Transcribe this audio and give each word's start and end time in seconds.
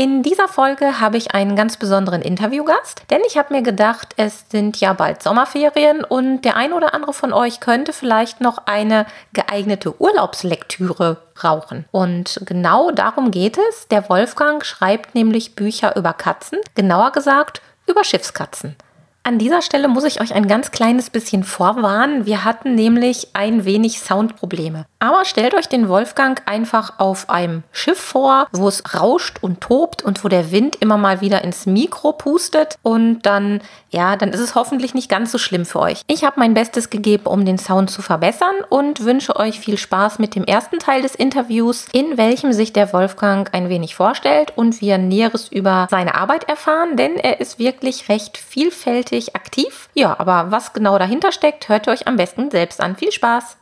In 0.00 0.22
dieser 0.22 0.48
Folge 0.48 0.98
habe 0.98 1.18
ich 1.18 1.34
einen 1.34 1.56
ganz 1.56 1.76
besonderen 1.76 2.22
Interviewgast, 2.22 3.02
denn 3.10 3.20
ich 3.26 3.36
habe 3.36 3.52
mir 3.52 3.60
gedacht, 3.60 4.14
es 4.16 4.46
sind 4.48 4.80
ja 4.80 4.94
bald 4.94 5.22
Sommerferien 5.22 6.04
und 6.04 6.40
der 6.46 6.56
ein 6.56 6.72
oder 6.72 6.94
andere 6.94 7.12
von 7.12 7.34
euch 7.34 7.60
könnte 7.60 7.92
vielleicht 7.92 8.40
noch 8.40 8.62
eine 8.64 9.04
geeignete 9.34 10.00
Urlaubslektüre 10.00 11.18
brauchen. 11.34 11.84
Und 11.90 12.40
genau 12.46 12.92
darum 12.92 13.30
geht 13.30 13.58
es. 13.58 13.88
Der 13.88 14.08
Wolfgang 14.08 14.64
schreibt 14.64 15.14
nämlich 15.14 15.54
Bücher 15.54 15.94
über 15.96 16.14
Katzen, 16.14 16.60
genauer 16.74 17.12
gesagt 17.12 17.60
über 17.86 18.02
Schiffskatzen. 18.02 18.76
An 19.22 19.38
dieser 19.38 19.60
Stelle 19.60 19.88
muss 19.88 20.04
ich 20.04 20.22
euch 20.22 20.32
ein 20.32 20.48
ganz 20.48 20.70
kleines 20.70 21.10
bisschen 21.10 21.44
vorwarnen. 21.44 22.24
Wir 22.24 22.42
hatten 22.42 22.74
nämlich 22.74 23.28
ein 23.34 23.66
wenig 23.66 24.00
Soundprobleme. 24.00 24.86
Aber 24.98 25.26
stellt 25.26 25.52
euch 25.52 25.68
den 25.68 25.90
Wolfgang 25.90 26.40
einfach 26.46 26.98
auf 26.98 27.28
einem 27.28 27.62
Schiff 27.70 27.98
vor, 27.98 28.48
wo 28.52 28.66
es 28.66 28.82
rauscht 28.94 29.38
und 29.42 29.60
tobt 29.60 30.02
und 30.02 30.24
wo 30.24 30.28
der 30.28 30.50
Wind 30.52 30.76
immer 30.76 30.96
mal 30.96 31.20
wieder 31.20 31.44
ins 31.44 31.66
Mikro 31.66 32.12
pustet. 32.12 32.78
Und 32.82 33.22
dann, 33.22 33.60
ja, 33.90 34.16
dann 34.16 34.30
ist 34.30 34.40
es 34.40 34.54
hoffentlich 34.54 34.94
nicht 34.94 35.08
ganz 35.08 35.32
so 35.32 35.38
schlimm 35.38 35.66
für 35.66 35.80
euch. 35.80 36.02
Ich 36.06 36.24
habe 36.24 36.38
mein 36.38 36.54
Bestes 36.54 36.90
gegeben, 36.90 37.26
um 37.26 37.44
den 37.44 37.58
Sound 37.58 37.90
zu 37.90 38.02
verbessern 38.02 38.54
und 38.68 39.04
wünsche 39.04 39.36
euch 39.36 39.60
viel 39.60 39.76
Spaß 39.76 40.18
mit 40.18 40.34
dem 40.34 40.44
ersten 40.44 40.78
Teil 40.78 41.02
des 41.02 41.14
Interviews, 41.14 41.86
in 41.92 42.16
welchem 42.16 42.52
sich 42.52 42.72
der 42.72 42.92
Wolfgang 42.92 43.52
ein 43.52 43.68
wenig 43.68 43.94
vorstellt 43.94 44.52
und 44.56 44.80
wir 44.80 44.98
Näheres 44.98 45.48
über 45.48 45.88
seine 45.90 46.14
Arbeit 46.14 46.48
erfahren, 46.48 46.96
denn 46.96 47.16
er 47.16 47.40
ist 47.40 47.58
wirklich 47.58 48.08
recht 48.08 48.38
vielfältig 48.38 49.34
aktiv. 49.34 49.88
Ja, 49.94 50.18
aber 50.18 50.50
was 50.50 50.72
genau 50.72 50.98
dahinter 50.98 51.32
steckt, 51.32 51.68
hört 51.68 51.86
ihr 51.88 51.92
euch 51.92 52.06
am 52.06 52.16
besten 52.16 52.50
selbst 52.50 52.80
an. 52.80 52.96
Viel 52.96 53.12
Spaß! 53.12 53.56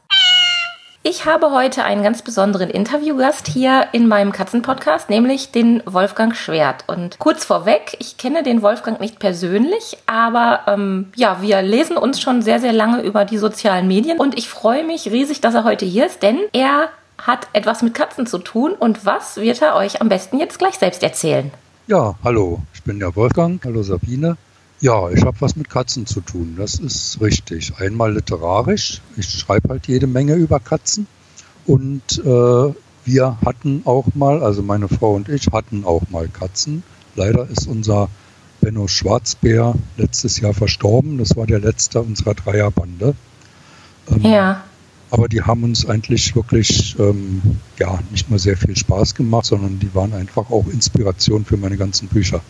Ich 1.10 1.24
habe 1.24 1.52
heute 1.52 1.84
einen 1.84 2.02
ganz 2.02 2.20
besonderen 2.20 2.68
Interviewgast 2.68 3.48
hier 3.48 3.86
in 3.92 4.08
meinem 4.08 4.30
Katzenpodcast, 4.30 5.08
nämlich 5.08 5.50
den 5.50 5.82
Wolfgang 5.86 6.36
Schwert. 6.36 6.84
Und 6.86 7.18
kurz 7.18 7.46
vorweg, 7.46 7.96
ich 7.98 8.18
kenne 8.18 8.42
den 8.42 8.60
Wolfgang 8.60 9.00
nicht 9.00 9.18
persönlich, 9.18 9.96
aber 10.04 10.60
ähm, 10.66 11.06
ja, 11.16 11.40
wir 11.40 11.62
lesen 11.62 11.96
uns 11.96 12.20
schon 12.20 12.42
sehr, 12.42 12.60
sehr 12.60 12.74
lange 12.74 13.00
über 13.00 13.24
die 13.24 13.38
sozialen 13.38 13.88
Medien 13.88 14.18
und 14.18 14.36
ich 14.36 14.50
freue 14.50 14.84
mich 14.84 15.10
riesig, 15.10 15.40
dass 15.40 15.54
er 15.54 15.64
heute 15.64 15.86
hier 15.86 16.04
ist, 16.04 16.22
denn 16.22 16.40
er 16.52 16.90
hat 17.16 17.48
etwas 17.54 17.80
mit 17.80 17.94
Katzen 17.94 18.26
zu 18.26 18.36
tun 18.36 18.72
und 18.72 19.06
was 19.06 19.38
wird 19.38 19.62
er 19.62 19.76
euch 19.76 20.02
am 20.02 20.10
besten 20.10 20.38
jetzt 20.38 20.58
gleich 20.58 20.74
selbst 20.74 21.02
erzählen? 21.02 21.50
Ja, 21.86 22.16
hallo, 22.22 22.60
ich 22.74 22.82
bin 22.82 22.98
der 22.98 23.16
Wolfgang. 23.16 23.64
Hallo 23.64 23.82
Sabine. 23.82 24.36
Ja, 24.80 25.10
ich 25.10 25.24
habe 25.24 25.40
was 25.40 25.56
mit 25.56 25.68
Katzen 25.68 26.06
zu 26.06 26.20
tun, 26.20 26.54
das 26.56 26.76
ist 26.76 27.20
richtig. 27.20 27.72
Einmal 27.78 28.14
literarisch, 28.14 29.00
ich 29.16 29.28
schreibe 29.28 29.70
halt 29.70 29.88
jede 29.88 30.06
Menge 30.06 30.34
über 30.34 30.60
Katzen 30.60 31.08
und 31.66 32.22
äh, 32.24 32.72
wir 33.04 33.38
hatten 33.44 33.82
auch 33.86 34.06
mal, 34.14 34.42
also 34.42 34.62
meine 34.62 34.88
Frau 34.88 35.14
und 35.14 35.28
ich 35.28 35.48
hatten 35.48 35.84
auch 35.84 36.02
mal 36.10 36.28
Katzen. 36.28 36.82
Leider 37.16 37.48
ist 37.48 37.66
unser 37.66 38.08
Benno 38.60 38.86
Schwarzbär 38.86 39.74
letztes 39.96 40.38
Jahr 40.40 40.54
verstorben. 40.54 41.18
Das 41.18 41.36
war 41.36 41.46
der 41.46 41.58
letzte 41.58 42.00
unserer 42.00 42.34
Dreierbande. 42.34 43.14
Ähm, 44.10 44.22
ja. 44.22 44.62
Aber 45.10 45.28
die 45.28 45.42
haben 45.42 45.64
uns 45.64 45.86
eigentlich 45.86 46.36
wirklich 46.36 46.96
ähm, 46.98 47.40
ja 47.78 47.98
nicht 48.10 48.28
nur 48.28 48.38
sehr 48.38 48.56
viel 48.56 48.76
Spaß 48.76 49.14
gemacht, 49.14 49.46
sondern 49.46 49.78
die 49.78 49.94
waren 49.94 50.12
einfach 50.12 50.50
auch 50.50 50.66
Inspiration 50.66 51.44
für 51.44 51.56
meine 51.56 51.78
ganzen 51.78 52.08
Bücher 52.08 52.42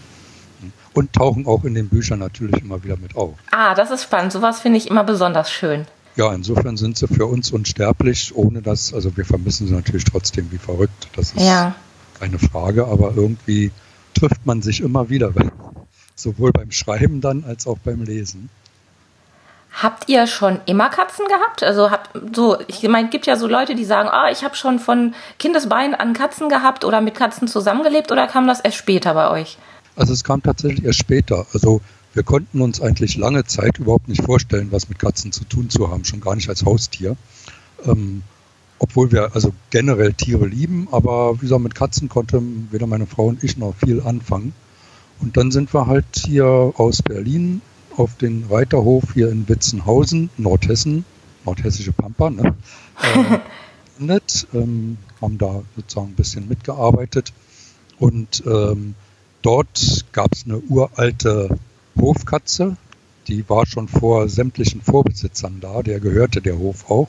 und 0.98 1.12
tauchen 1.12 1.46
auch 1.46 1.62
in 1.64 1.74
den 1.74 1.88
Büchern 1.88 2.18
natürlich 2.18 2.60
immer 2.60 2.82
wieder 2.82 2.96
mit 2.96 3.14
auf. 3.14 3.34
Ah, 3.52 3.74
das 3.74 3.92
ist 3.92 4.02
spannend. 4.02 4.32
Sowas 4.32 4.58
finde 4.60 4.78
ich 4.78 4.90
immer 4.90 5.04
besonders 5.04 5.48
schön. 5.50 5.86
Ja, 6.16 6.34
insofern 6.34 6.76
sind 6.76 6.98
sie 6.98 7.06
für 7.06 7.26
uns 7.26 7.52
unsterblich, 7.52 8.32
ohne 8.34 8.60
dass, 8.62 8.92
also 8.92 9.16
wir 9.16 9.24
vermissen 9.24 9.68
sie 9.68 9.74
natürlich 9.74 10.04
trotzdem 10.04 10.50
wie 10.50 10.58
verrückt. 10.58 11.08
Das 11.14 11.32
ist 11.32 11.46
ja. 11.46 11.76
keine 12.18 12.40
Frage, 12.40 12.88
aber 12.88 13.12
irgendwie 13.14 13.70
trifft 14.14 14.44
man 14.44 14.60
sich 14.60 14.80
immer 14.80 15.08
wieder, 15.08 15.32
sowohl 16.16 16.50
beim 16.50 16.72
Schreiben 16.72 17.20
dann 17.20 17.44
als 17.44 17.68
auch 17.68 17.78
beim 17.78 18.02
Lesen. 18.02 18.50
Habt 19.80 20.08
ihr 20.08 20.26
schon 20.26 20.60
immer 20.66 20.88
Katzen 20.88 21.28
gehabt? 21.28 21.62
Also 21.62 21.92
habt 21.92 22.10
so, 22.34 22.58
ich 22.66 22.82
meine, 22.88 23.06
es 23.06 23.12
gibt 23.12 23.26
ja 23.26 23.36
so 23.36 23.46
Leute, 23.46 23.76
die 23.76 23.84
sagen, 23.84 24.08
ah, 24.08 24.28
ich 24.28 24.42
habe 24.42 24.56
schon 24.56 24.80
von 24.80 25.14
Kindesbeinen 25.38 25.94
an 25.94 26.14
Katzen 26.14 26.48
gehabt 26.48 26.84
oder 26.84 27.00
mit 27.00 27.14
Katzen 27.14 27.46
zusammengelebt 27.46 28.10
oder 28.10 28.26
kam 28.26 28.48
das 28.48 28.58
erst 28.58 28.78
später 28.78 29.14
bei 29.14 29.30
euch? 29.30 29.58
Also 29.98 30.12
es 30.12 30.22
kam 30.22 30.42
tatsächlich 30.42 30.84
erst 30.84 31.00
später. 31.00 31.46
Also 31.52 31.80
wir 32.14 32.22
konnten 32.22 32.60
uns 32.60 32.80
eigentlich 32.80 33.16
lange 33.16 33.44
Zeit 33.44 33.78
überhaupt 33.78 34.08
nicht 34.08 34.22
vorstellen, 34.22 34.68
was 34.70 34.88
mit 34.88 35.00
Katzen 35.00 35.32
zu 35.32 35.44
tun 35.44 35.70
zu 35.70 35.90
haben, 35.90 36.04
schon 36.04 36.20
gar 36.20 36.36
nicht 36.36 36.48
als 36.48 36.64
Haustier. 36.64 37.16
Ähm, 37.84 38.22
obwohl 38.78 39.10
wir 39.10 39.34
also 39.34 39.52
generell 39.70 40.12
Tiere 40.12 40.46
lieben, 40.46 40.86
aber 40.92 41.34
wie 41.34 41.40
gesagt, 41.40 41.62
mit 41.62 41.74
Katzen 41.74 42.08
konnten 42.08 42.68
weder 42.70 42.86
meine 42.86 43.06
Frau 43.06 43.26
und 43.26 43.42
ich 43.42 43.56
noch 43.56 43.74
viel 43.74 44.00
anfangen. 44.02 44.52
Und 45.20 45.36
dann 45.36 45.50
sind 45.50 45.74
wir 45.74 45.88
halt 45.88 46.06
hier 46.14 46.46
aus 46.46 47.02
Berlin 47.02 47.60
auf 47.96 48.16
den 48.16 48.44
Reiterhof 48.48 49.02
hier 49.14 49.30
in 49.30 49.48
Witzenhausen, 49.48 50.30
Nordhessen, 50.36 51.04
nordhessische 51.44 51.92
Pampa, 51.92 52.30
ne? 52.30 52.54
Äh, 54.00 54.20
ähm, 54.54 54.96
haben 55.20 55.38
da 55.38 55.62
sozusagen 55.74 56.10
ein 56.10 56.14
bisschen 56.14 56.48
mitgearbeitet 56.48 57.32
und 57.98 58.44
ähm, 58.46 58.94
Dort 59.42 60.06
gab 60.12 60.32
es 60.32 60.44
eine 60.44 60.58
uralte 60.58 61.58
Hofkatze, 61.96 62.76
die 63.28 63.48
war 63.48 63.66
schon 63.66 63.88
vor 63.88 64.28
sämtlichen 64.28 64.80
Vorbesitzern 64.80 65.58
da, 65.60 65.82
der 65.82 66.00
gehörte 66.00 66.40
der 66.40 66.58
Hof 66.58 66.90
auch. 66.90 67.08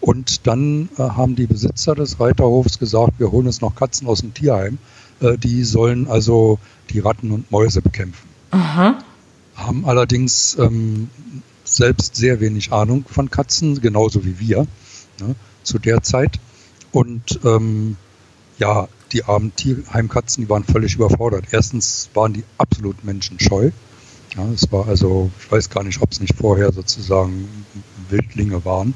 Und 0.00 0.46
dann 0.46 0.88
äh, 0.98 1.02
haben 1.02 1.34
die 1.36 1.46
Besitzer 1.46 1.94
des 1.94 2.20
Reiterhofs 2.20 2.78
gesagt, 2.78 3.18
wir 3.18 3.32
holen 3.32 3.46
uns 3.46 3.60
noch 3.60 3.74
Katzen 3.74 4.06
aus 4.06 4.20
dem 4.20 4.34
Tierheim. 4.34 4.78
Äh, 5.20 5.38
die 5.38 5.64
sollen 5.64 6.06
also 6.08 6.58
die 6.90 7.00
Ratten 7.00 7.32
und 7.32 7.50
Mäuse 7.50 7.82
bekämpfen. 7.82 8.28
Aha. 8.50 8.98
Haben 9.56 9.86
allerdings 9.86 10.56
ähm, 10.60 11.10
selbst 11.64 12.14
sehr 12.14 12.40
wenig 12.40 12.72
Ahnung 12.72 13.04
von 13.08 13.30
Katzen, 13.30 13.80
genauso 13.80 14.24
wie 14.24 14.38
wir 14.38 14.66
ne, 15.20 15.34
zu 15.62 15.78
der 15.78 16.02
Zeit. 16.02 16.38
Und 16.92 17.40
ähm, 17.44 17.96
ja, 18.58 18.88
die 19.12 19.24
armen 19.24 19.54
Tierheimkatzen, 19.54 20.44
die 20.44 20.50
waren 20.50 20.64
völlig 20.64 20.94
überfordert. 20.94 21.46
Erstens 21.50 22.10
waren 22.14 22.32
die 22.32 22.44
absolut 22.58 23.04
menschenscheu. 23.04 23.70
Ja, 24.36 24.46
es 24.52 24.70
war 24.72 24.86
also, 24.88 25.30
ich 25.38 25.50
weiß 25.50 25.70
gar 25.70 25.84
nicht, 25.84 26.02
ob 26.02 26.12
es 26.12 26.20
nicht 26.20 26.34
vorher 26.34 26.72
sozusagen 26.72 27.48
Wildlinge 28.10 28.64
waren. 28.64 28.94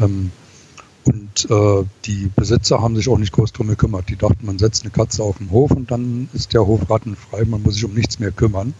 Ähm, 0.00 0.32
und 1.04 1.50
äh, 1.50 1.84
die 2.04 2.30
Besitzer 2.34 2.80
haben 2.80 2.96
sich 2.96 3.08
auch 3.08 3.18
nicht 3.18 3.32
groß 3.32 3.52
drum 3.52 3.68
gekümmert. 3.68 4.08
Die 4.08 4.16
dachten, 4.16 4.46
man 4.46 4.58
setzt 4.58 4.82
eine 4.82 4.92
Katze 4.92 5.22
auf 5.22 5.38
den 5.38 5.50
Hof 5.50 5.72
und 5.72 5.90
dann 5.90 6.28
ist 6.32 6.54
der 6.54 6.66
Hof 6.66 6.88
rattenfrei, 6.88 7.44
man 7.44 7.62
muss 7.62 7.74
sich 7.74 7.84
um 7.84 7.94
nichts 7.94 8.18
mehr 8.18 8.30
kümmern. 8.30 8.74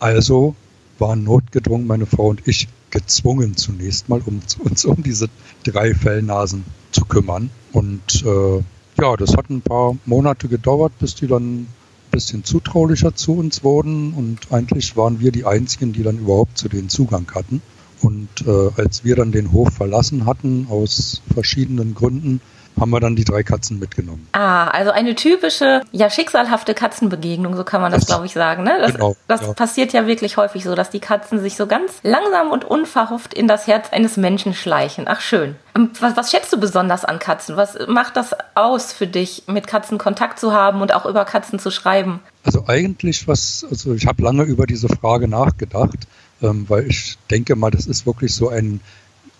Also 0.00 0.56
waren 0.98 1.24
notgedrungen 1.24 1.86
meine 1.86 2.06
Frau 2.06 2.28
und 2.28 2.46
ich 2.46 2.68
gezwungen 2.90 3.56
zunächst 3.56 4.08
mal, 4.08 4.20
um 4.24 4.40
uns 4.58 4.84
um 4.84 5.02
diese 5.02 5.28
drei 5.64 5.94
Fellnasen 5.94 6.64
zu 6.90 7.04
kümmern. 7.04 7.50
Und 7.72 8.24
äh, 8.24 8.62
ja, 9.02 9.16
das 9.16 9.36
hat 9.36 9.50
ein 9.50 9.62
paar 9.62 9.96
Monate 10.06 10.46
gedauert, 10.46 10.92
bis 11.00 11.16
die 11.16 11.26
dann 11.26 11.62
ein 11.62 11.68
bisschen 12.12 12.44
zutraulicher 12.44 13.16
zu 13.16 13.36
uns 13.36 13.64
wurden 13.64 14.14
und 14.14 14.52
eigentlich 14.52 14.96
waren 14.96 15.18
wir 15.18 15.32
die 15.32 15.44
Einzigen, 15.44 15.92
die 15.92 16.04
dann 16.04 16.18
überhaupt 16.18 16.56
zu 16.56 16.68
denen 16.68 16.88
Zugang 16.88 17.26
hatten. 17.34 17.62
Und 18.00 18.28
äh, 18.46 18.70
als 18.80 19.02
wir 19.02 19.16
dann 19.16 19.32
den 19.32 19.50
Hof 19.50 19.70
verlassen 19.72 20.24
hatten, 20.24 20.68
aus 20.70 21.20
verschiedenen 21.34 21.94
Gründen, 21.94 22.40
haben 22.78 22.90
wir 22.90 23.00
dann 23.00 23.16
die 23.16 23.24
drei 23.24 23.42
Katzen 23.42 23.78
mitgenommen. 23.78 24.28
Ah, 24.32 24.68
also 24.68 24.90
eine 24.90 25.14
typische, 25.14 25.82
ja, 25.92 26.10
schicksalhafte 26.10 26.74
Katzenbegegnung, 26.74 27.56
so 27.56 27.64
kann 27.64 27.80
man 27.80 27.92
das, 27.92 28.02
das 28.02 28.08
glaube 28.08 28.26
ich, 28.26 28.32
sagen. 28.32 28.64
Ne? 28.64 28.76
Das, 28.80 28.92
genau, 28.94 29.16
das 29.28 29.42
ja. 29.42 29.52
passiert 29.52 29.92
ja 29.92 30.06
wirklich 30.06 30.36
häufig 30.36 30.64
so, 30.64 30.74
dass 30.74 30.90
die 30.90 31.00
Katzen 31.00 31.40
sich 31.40 31.56
so 31.56 31.66
ganz 31.66 31.94
langsam 32.02 32.50
und 32.50 32.64
unverhofft 32.64 33.34
in 33.34 33.48
das 33.48 33.66
Herz 33.66 33.92
eines 33.92 34.16
Menschen 34.16 34.54
schleichen. 34.54 35.04
Ach, 35.06 35.20
schön. 35.20 35.56
Was, 36.00 36.16
was 36.16 36.30
schätzt 36.30 36.52
du 36.52 36.60
besonders 36.60 37.04
an 37.04 37.18
Katzen? 37.18 37.56
Was 37.56 37.78
macht 37.88 38.16
das 38.16 38.34
aus 38.54 38.92
für 38.92 39.06
dich, 39.06 39.44
mit 39.46 39.66
Katzen 39.66 39.98
Kontakt 39.98 40.38
zu 40.38 40.52
haben 40.52 40.82
und 40.82 40.94
auch 40.94 41.06
über 41.06 41.24
Katzen 41.24 41.58
zu 41.58 41.70
schreiben? 41.70 42.20
Also 42.44 42.64
eigentlich 42.66 43.28
was, 43.28 43.64
also 43.68 43.94
ich 43.94 44.06
habe 44.06 44.22
lange 44.22 44.42
über 44.42 44.66
diese 44.66 44.88
Frage 44.88 45.28
nachgedacht, 45.28 46.06
ähm, 46.42 46.66
weil 46.68 46.86
ich 46.88 47.16
denke 47.30 47.56
mal, 47.56 47.70
das 47.70 47.86
ist 47.86 48.06
wirklich 48.06 48.34
so 48.34 48.48
ein 48.48 48.80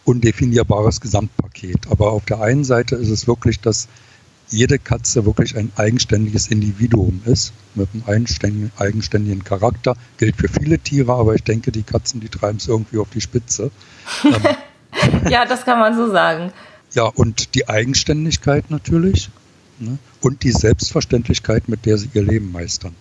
undefinierbares 0.04 1.00
Gesamtpaket. 1.00 1.90
Aber 1.90 2.12
auf 2.12 2.24
der 2.24 2.40
einen 2.40 2.64
Seite 2.64 2.96
ist 2.96 3.10
es 3.10 3.26
wirklich 3.26 3.60
das 3.60 3.88
jede 4.52 4.78
Katze 4.78 5.24
wirklich 5.24 5.56
ein 5.56 5.72
eigenständiges 5.76 6.48
Individuum 6.48 7.22
ist, 7.24 7.52
mit 7.74 7.88
einem 7.92 8.70
eigenständigen 8.76 9.44
Charakter. 9.44 9.96
Gilt 10.18 10.36
für 10.36 10.48
viele 10.48 10.78
Tiere, 10.78 11.12
aber 11.12 11.34
ich 11.34 11.42
denke, 11.42 11.72
die 11.72 11.82
Katzen, 11.82 12.20
die 12.20 12.28
treiben 12.28 12.58
es 12.58 12.68
irgendwie 12.68 12.98
auf 12.98 13.08
die 13.10 13.20
Spitze. 13.20 13.70
ja, 15.30 15.46
das 15.46 15.64
kann 15.64 15.78
man 15.78 15.96
so 15.96 16.10
sagen. 16.10 16.52
Ja, 16.92 17.04
und 17.04 17.54
die 17.54 17.68
Eigenständigkeit 17.68 18.70
natürlich 18.70 19.30
ne? 19.78 19.98
und 20.20 20.42
die 20.42 20.52
Selbstverständlichkeit, 20.52 21.68
mit 21.68 21.86
der 21.86 21.96
sie 21.96 22.10
ihr 22.12 22.22
Leben 22.22 22.52
meistern. 22.52 22.94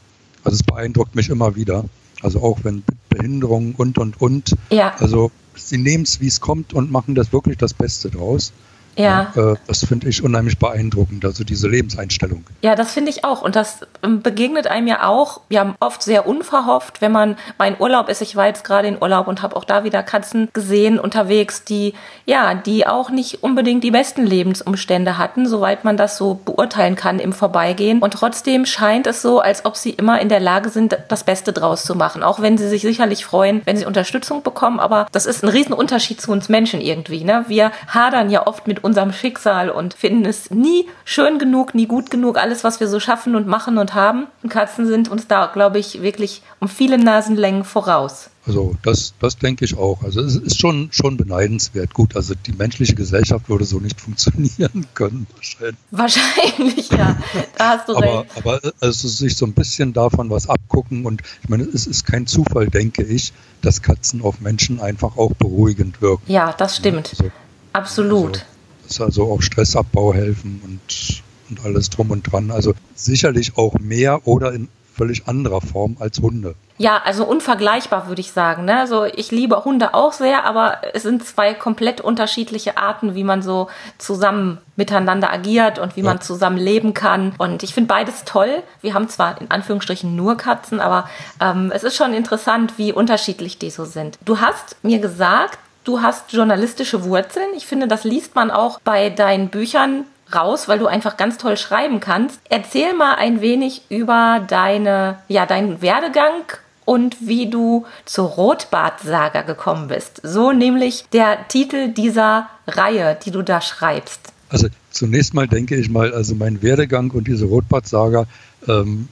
Also 0.43 0.55
es 0.55 0.63
beeindruckt 0.63 1.15
mich 1.15 1.29
immer 1.29 1.55
wieder. 1.55 1.85
Also 2.21 2.41
auch 2.41 2.59
wenn 2.63 2.83
Behinderungen 3.09 3.75
und, 3.75 3.97
und, 3.97 4.21
und. 4.21 4.55
Ja. 4.69 4.95
Also 4.99 5.31
sie 5.55 5.77
nehmen 5.77 6.03
es, 6.03 6.19
wie 6.19 6.27
es 6.27 6.39
kommt 6.39 6.73
und 6.73 6.91
machen 6.91 7.15
das 7.15 7.33
wirklich 7.33 7.57
das 7.57 7.73
Beste 7.73 8.09
draus. 8.09 8.53
Ja. 8.95 9.31
ja 9.35 9.51
äh, 9.51 9.55
das 9.67 9.85
finde 9.85 10.09
ich 10.09 10.23
unheimlich 10.23 10.57
beeindruckend, 10.57 11.25
also 11.25 11.43
diese 11.43 11.67
Lebenseinstellung. 11.67 12.43
Ja, 12.61 12.75
das 12.75 12.93
finde 12.93 13.09
ich 13.09 13.23
auch. 13.23 13.41
Und 13.41 13.55
das 13.55 13.79
ähm, 14.03 14.21
begegnet 14.21 14.67
einem 14.67 14.87
ja 14.87 15.07
auch, 15.07 15.41
ja, 15.49 15.75
oft 15.79 16.03
sehr 16.03 16.27
unverhofft, 16.27 17.01
wenn 17.01 17.11
man 17.11 17.37
mein 17.57 17.79
Urlaub 17.79 18.09
ist. 18.09 18.21
Ich 18.21 18.35
war 18.35 18.47
jetzt 18.47 18.63
gerade 18.63 18.87
in 18.87 19.01
Urlaub 19.01 19.27
und 19.27 19.41
habe 19.41 19.55
auch 19.55 19.63
da 19.63 19.83
wieder 19.83 20.03
Katzen 20.03 20.49
gesehen 20.53 20.99
unterwegs, 20.99 21.63
die, 21.63 21.93
ja, 22.25 22.53
die 22.53 22.87
auch 22.87 23.09
nicht 23.09 23.43
unbedingt 23.43 23.83
die 23.83 23.91
besten 23.91 24.25
Lebensumstände 24.25 25.17
hatten, 25.17 25.47
soweit 25.47 25.83
man 25.83 25.97
das 25.97 26.17
so 26.17 26.39
beurteilen 26.45 26.95
kann 26.95 27.19
im 27.19 27.33
Vorbeigehen. 27.33 27.99
Und 27.99 28.13
trotzdem 28.13 28.65
scheint 28.65 29.07
es 29.07 29.21
so, 29.21 29.39
als 29.39 29.65
ob 29.65 29.75
sie 29.75 29.91
immer 29.91 30.19
in 30.21 30.29
der 30.29 30.39
Lage 30.39 30.69
sind, 30.69 30.97
das 31.07 31.23
Beste 31.23 31.53
draus 31.53 31.83
zu 31.83 31.95
machen. 31.95 32.23
Auch 32.23 32.41
wenn 32.41 32.57
sie 32.57 32.67
sich 32.67 32.81
sicherlich 32.81 33.25
freuen, 33.25 33.61
wenn 33.65 33.77
sie 33.77 33.85
Unterstützung 33.85 34.43
bekommen. 34.43 34.79
Aber 34.79 35.07
das 35.11 35.25
ist 35.25 35.43
ein 35.43 35.49
Riesenunterschied 35.49 36.21
zu 36.21 36.31
uns 36.31 36.49
Menschen 36.49 36.81
irgendwie. 36.81 37.23
Ne? 37.23 37.45
Wir 37.47 37.71
hadern 37.87 38.29
ja 38.29 38.45
oft 38.47 38.67
mit 38.67 38.80
unserem 38.83 39.13
Schicksal 39.13 39.69
und 39.69 39.93
finden 39.93 40.25
es 40.25 40.51
nie 40.51 40.87
schön 41.05 41.39
genug, 41.39 41.75
nie 41.75 41.87
gut 41.87 42.09
genug, 42.09 42.37
alles, 42.37 42.63
was 42.63 42.79
wir 42.79 42.87
so 42.87 42.99
schaffen 42.99 43.35
und 43.35 43.47
machen 43.47 43.77
und 43.77 43.93
haben. 43.93 44.27
Und 44.43 44.49
Katzen 44.49 44.87
sind 44.87 45.09
uns 45.09 45.27
da, 45.27 45.47
glaube 45.47 45.79
ich, 45.79 46.01
wirklich 46.01 46.41
um 46.59 46.67
viele 46.67 46.97
Nasenlängen 46.97 47.63
voraus. 47.63 48.29
Also 48.47 48.75
das, 48.81 49.13
das 49.19 49.37
denke 49.37 49.65
ich 49.65 49.77
auch. 49.77 50.03
Also 50.03 50.21
es 50.21 50.35
ist 50.35 50.59
schon, 50.59 50.89
schon 50.91 51.15
beneidenswert. 51.15 51.93
Gut, 51.93 52.15
also 52.15 52.33
die 52.33 52.53
menschliche 52.53 52.95
Gesellschaft 52.95 53.49
würde 53.49 53.65
so 53.65 53.79
nicht 53.79 54.01
funktionieren 54.01 54.87
können 54.93 55.27
wahrscheinlich. 55.35 55.77
Wahrscheinlich, 55.91 56.89
ja. 56.89 57.17
Da 57.57 57.69
hast 57.69 57.87
du 57.87 57.95
aber, 57.95 58.21
recht. 58.21 58.37
Aber 58.37 58.59
also 58.79 59.07
sich 59.07 59.35
so 59.35 59.45
ein 59.45 59.53
bisschen 59.53 59.93
davon 59.93 60.29
was 60.29 60.49
abgucken 60.49 61.05
und 61.05 61.21
ich 61.43 61.49
meine, 61.49 61.63
es 61.63 61.85
ist 61.85 62.05
kein 62.05 62.25
Zufall, 62.25 62.67
denke 62.67 63.03
ich, 63.03 63.31
dass 63.61 63.81
Katzen 63.81 64.23
auf 64.23 64.41
Menschen 64.41 64.81
einfach 64.81 65.17
auch 65.17 65.33
beruhigend 65.33 66.01
wirken. 66.01 66.31
Ja, 66.31 66.53
das 66.53 66.77
stimmt. 66.77 67.11
Also, 67.11 67.31
Absolut. 67.73 68.37
Also, 68.37 68.50
also 68.99 69.31
auch 69.31 69.41
Stressabbau 69.41 70.13
helfen 70.13 70.61
und, 70.65 71.23
und 71.49 71.65
alles 71.65 71.89
drum 71.89 72.11
und 72.11 72.23
dran. 72.31 72.51
Also 72.51 72.73
sicherlich 72.95 73.57
auch 73.57 73.75
mehr 73.79 74.27
oder 74.27 74.51
in 74.51 74.67
völlig 74.93 75.27
anderer 75.27 75.61
Form 75.61 75.97
als 75.99 76.19
Hunde. 76.19 76.55
Ja, 76.77 77.01
also 77.05 77.25
unvergleichbar 77.25 78.07
würde 78.07 78.21
ich 78.21 78.31
sagen. 78.31 78.65
Ne? 78.65 78.79
Also 78.79 79.05
ich 79.05 79.31
liebe 79.31 79.63
Hunde 79.63 79.93
auch 79.93 80.13
sehr, 80.13 80.45
aber 80.45 80.77
es 80.93 81.03
sind 81.03 81.23
zwei 81.23 81.53
komplett 81.53 82.01
unterschiedliche 82.01 82.77
Arten, 82.77 83.15
wie 83.15 83.23
man 83.23 83.41
so 83.41 83.67
zusammen 83.97 84.57
miteinander 84.75 85.31
agiert 85.31 85.79
und 85.79 85.95
wie 85.95 86.01
ja. 86.01 86.07
man 86.07 86.21
zusammen 86.21 86.57
leben 86.57 86.93
kann. 86.93 87.33
Und 87.37 87.63
ich 87.63 87.73
finde 87.73 87.87
beides 87.87 88.25
toll. 88.25 88.63
Wir 88.81 88.93
haben 88.93 89.09
zwar 89.09 89.39
in 89.39 89.49
Anführungsstrichen 89.51 90.15
nur 90.15 90.37
Katzen, 90.37 90.79
aber 90.79 91.07
ähm, 91.39 91.71
es 91.73 91.83
ist 91.83 91.95
schon 91.95 92.13
interessant, 92.13 92.73
wie 92.77 92.91
unterschiedlich 92.91 93.59
die 93.59 93.69
so 93.69 93.85
sind. 93.85 94.17
Du 94.25 94.39
hast 94.39 94.75
mir 94.83 94.99
gesagt, 94.99 95.59
Du 95.83 96.01
hast 96.01 96.31
journalistische 96.31 97.03
Wurzeln. 97.03 97.47
Ich 97.57 97.65
finde, 97.65 97.87
das 97.87 98.03
liest 98.03 98.35
man 98.35 98.51
auch 98.51 98.79
bei 98.83 99.09
deinen 99.09 99.49
Büchern 99.49 100.05
raus, 100.33 100.67
weil 100.67 100.79
du 100.79 100.87
einfach 100.87 101.17
ganz 101.17 101.37
toll 101.37 101.57
schreiben 101.57 101.99
kannst. 101.99 102.39
Erzähl 102.49 102.93
mal 102.93 103.15
ein 103.15 103.41
wenig 103.41 103.83
über 103.89 104.45
deine, 104.47 105.17
ja, 105.27 105.45
deinen 105.45 105.81
Werdegang 105.81 106.43
und 106.85 107.27
wie 107.27 107.49
du 107.49 107.85
zur 108.05 108.27
Rotbart-Saga 108.27 109.41
gekommen 109.41 109.87
bist. 109.87 110.21
So 110.23 110.51
nämlich 110.51 111.05
der 111.13 111.47
Titel 111.47 111.89
dieser 111.89 112.49
Reihe, 112.67 113.17
die 113.25 113.31
du 113.31 113.41
da 113.41 113.61
schreibst. 113.61 114.19
Also 114.49 114.67
zunächst 114.91 115.33
mal 115.33 115.47
denke 115.47 115.75
ich 115.75 115.89
mal, 115.89 116.13
also 116.13 116.35
mein 116.35 116.61
Werdegang 116.61 117.11
und 117.11 117.27
diese 117.27 117.45
Rotbart-Saga, 117.45 118.25
ähm, 118.67 119.07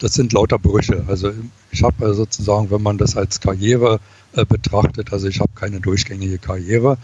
das 0.00 0.14
sind 0.14 0.32
lauter 0.32 0.58
Brüche. 0.58 1.04
Also 1.08 1.32
ich 1.70 1.82
habe 1.82 2.12
sozusagen, 2.14 2.70
wenn 2.70 2.82
man 2.82 2.98
das 2.98 3.16
als 3.16 3.40
Karriere 3.40 4.00
äh, 4.36 4.44
betrachtet. 4.44 5.12
Also 5.12 5.28
ich 5.28 5.40
habe 5.40 5.50
keine 5.54 5.80
durchgängige 5.80 6.38
Karriere. 6.38 6.98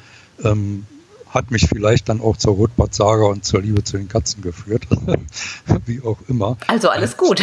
Ähm, 0.45 0.87
hat 1.29 1.51
mich 1.51 1.67
vielleicht 1.67 2.09
dann 2.09 2.21
auch 2.21 2.37
zur 2.37 2.55
Rotbart-Saga 2.55 3.25
und 3.25 3.45
zur 3.45 3.63
Liebe 3.63 3.83
zu 3.83 3.97
den 3.97 4.09
Katzen 4.09 4.43
geführt. 4.43 4.87
Wie 5.87 6.03
auch 6.03 6.19
immer. 6.29 6.59
Also 6.67 6.91
alles 6.91 7.17
gut. 7.17 7.43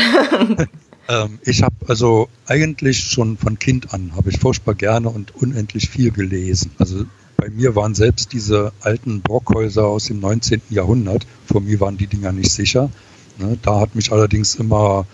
ähm, 1.10 1.40
ich 1.44 1.64
habe 1.64 1.76
also 1.88 2.30
eigentlich 2.46 3.00
schon 3.00 3.38
von 3.38 3.58
Kind 3.58 3.94
an, 3.94 4.12
habe 4.16 4.30
ich 4.30 4.40
furchtbar 4.40 4.76
gerne 4.76 5.10
und 5.10 5.36
unendlich 5.36 5.90
viel 5.90 6.12
gelesen. 6.12 6.72
Also 6.78 7.06
bei 7.36 7.50
mir 7.50 7.76
waren 7.76 7.96
selbst 7.96 8.34
diese 8.34 8.74
alten 8.82 9.22
Brockhäuser 9.22 9.86
aus 9.86 10.06
dem 10.06 10.20
19. 10.20 10.62
Jahrhundert, 10.70 11.26
vor 11.48 11.62
mir 11.62 11.80
waren 11.80 11.98
die 11.98 12.08
Dinger 12.08 12.32
nicht 12.32 12.52
sicher. 12.52 12.92
Ne, 13.40 13.58
da 13.62 13.80
hat 13.80 13.96
mich 13.96 14.12
allerdings 14.12 14.56
immer 14.56 15.08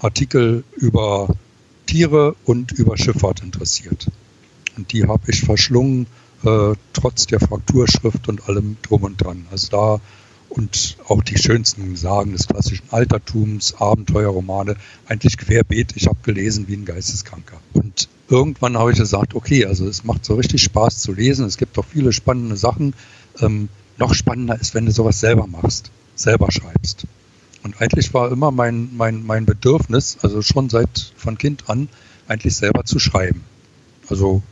Artikel 0.00 0.64
über 0.76 1.28
Tiere 1.86 2.34
und 2.44 2.72
über 2.72 2.96
Schifffahrt 2.96 3.42
interessiert. 3.42 4.06
Und 4.76 4.92
die 4.92 5.06
habe 5.06 5.30
ich 5.30 5.42
verschlungen, 5.42 6.06
äh, 6.44 6.74
trotz 6.92 7.26
der 7.26 7.40
Frakturschrift 7.40 8.28
und 8.28 8.48
allem 8.48 8.76
drum 8.82 9.04
und 9.04 9.22
dran. 9.22 9.46
Also 9.50 9.68
da 9.70 10.00
und 10.52 10.98
auch 11.08 11.22
die 11.22 11.38
schönsten 11.38 11.96
Sagen 11.96 12.32
des 12.32 12.46
klassischen 12.46 12.84
Altertums, 12.90 13.74
Abenteuerromane, 13.80 14.76
eigentlich 15.06 15.38
querbeet. 15.38 15.94
Ich 15.96 16.08
habe 16.08 16.18
gelesen 16.22 16.68
wie 16.68 16.74
ein 16.74 16.84
Geisteskranker. 16.84 17.56
Und 17.72 18.08
irgendwann 18.28 18.76
habe 18.76 18.92
ich 18.92 18.98
gesagt, 18.98 19.34
okay, 19.34 19.64
also 19.64 19.86
es 19.86 20.04
macht 20.04 20.26
so 20.26 20.34
richtig 20.34 20.62
Spaß 20.62 20.98
zu 20.98 21.12
lesen. 21.12 21.46
Es 21.46 21.56
gibt 21.56 21.78
doch 21.78 21.86
viele 21.86 22.12
spannende 22.12 22.56
Sachen. 22.56 22.94
Ähm, 23.40 23.70
noch 23.96 24.12
spannender 24.12 24.60
ist, 24.60 24.74
wenn 24.74 24.84
du 24.84 24.92
sowas 24.92 25.20
selber 25.20 25.46
machst, 25.46 25.90
selber 26.16 26.50
schreibst. 26.50 27.06
Und 27.62 27.80
eigentlich 27.80 28.12
war 28.12 28.30
immer 28.30 28.50
mein, 28.50 28.90
mein, 28.94 29.24
mein 29.24 29.46
Bedürfnis, 29.46 30.18
also 30.20 30.42
schon 30.42 30.68
seit 30.68 31.12
von 31.16 31.38
Kind 31.38 31.70
an, 31.70 31.88
eigentlich 32.28 32.56
selber 32.56 32.84
zu 32.84 32.98
schreiben. 32.98 33.42
Also 34.08 34.42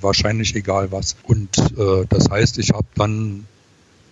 wahrscheinlich 0.00 0.54
egal 0.54 0.92
was. 0.92 1.16
Und 1.24 1.58
äh, 1.58 2.06
das 2.08 2.30
heißt, 2.30 2.58
ich 2.58 2.70
habe 2.70 2.86
dann 2.94 3.46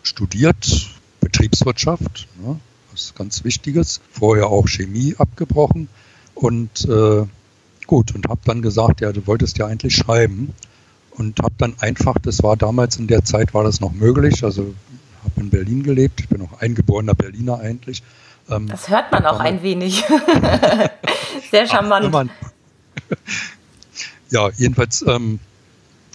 studiert 0.02 0.90
Betriebswirtschaft, 1.20 2.28
ne, 2.40 2.58
was 2.92 3.14
ganz 3.14 3.44
Wichtiges, 3.44 4.00
vorher 4.10 4.48
auch 4.48 4.68
Chemie 4.68 5.14
abgebrochen 5.18 5.88
und 6.34 6.84
äh, 6.88 7.24
gut 7.86 8.14
und 8.14 8.28
habe 8.28 8.40
dann 8.44 8.62
gesagt, 8.62 9.00
ja, 9.00 9.12
du 9.12 9.26
wolltest 9.26 9.58
ja 9.58 9.66
eigentlich 9.66 9.94
schreiben 9.96 10.52
und 11.10 11.40
habe 11.40 11.54
dann 11.58 11.74
einfach, 11.80 12.16
das 12.22 12.42
war 12.42 12.56
damals 12.56 12.96
in 12.96 13.06
der 13.06 13.24
Zeit 13.24 13.54
war 13.54 13.64
das 13.64 13.80
noch 13.80 13.92
möglich, 13.92 14.44
also 14.44 14.74
habe 15.24 15.40
in 15.40 15.50
Berlin 15.50 15.82
gelebt, 15.82 16.20
ich 16.20 16.28
bin 16.28 16.42
auch 16.42 16.60
eingeborener 16.60 17.14
Berliner 17.14 17.58
eigentlich. 17.58 18.02
Ähm, 18.48 18.68
das 18.68 18.88
hört 18.88 19.10
man 19.12 19.26
auch 19.26 19.40
ein 19.40 19.62
wenig. 19.62 20.04
Sehr 21.50 21.66
charmant. 21.66 22.14
Ach, 22.14 22.26
ja, 24.30 24.50
jedenfalls 24.56 25.04
ähm, 25.06 25.40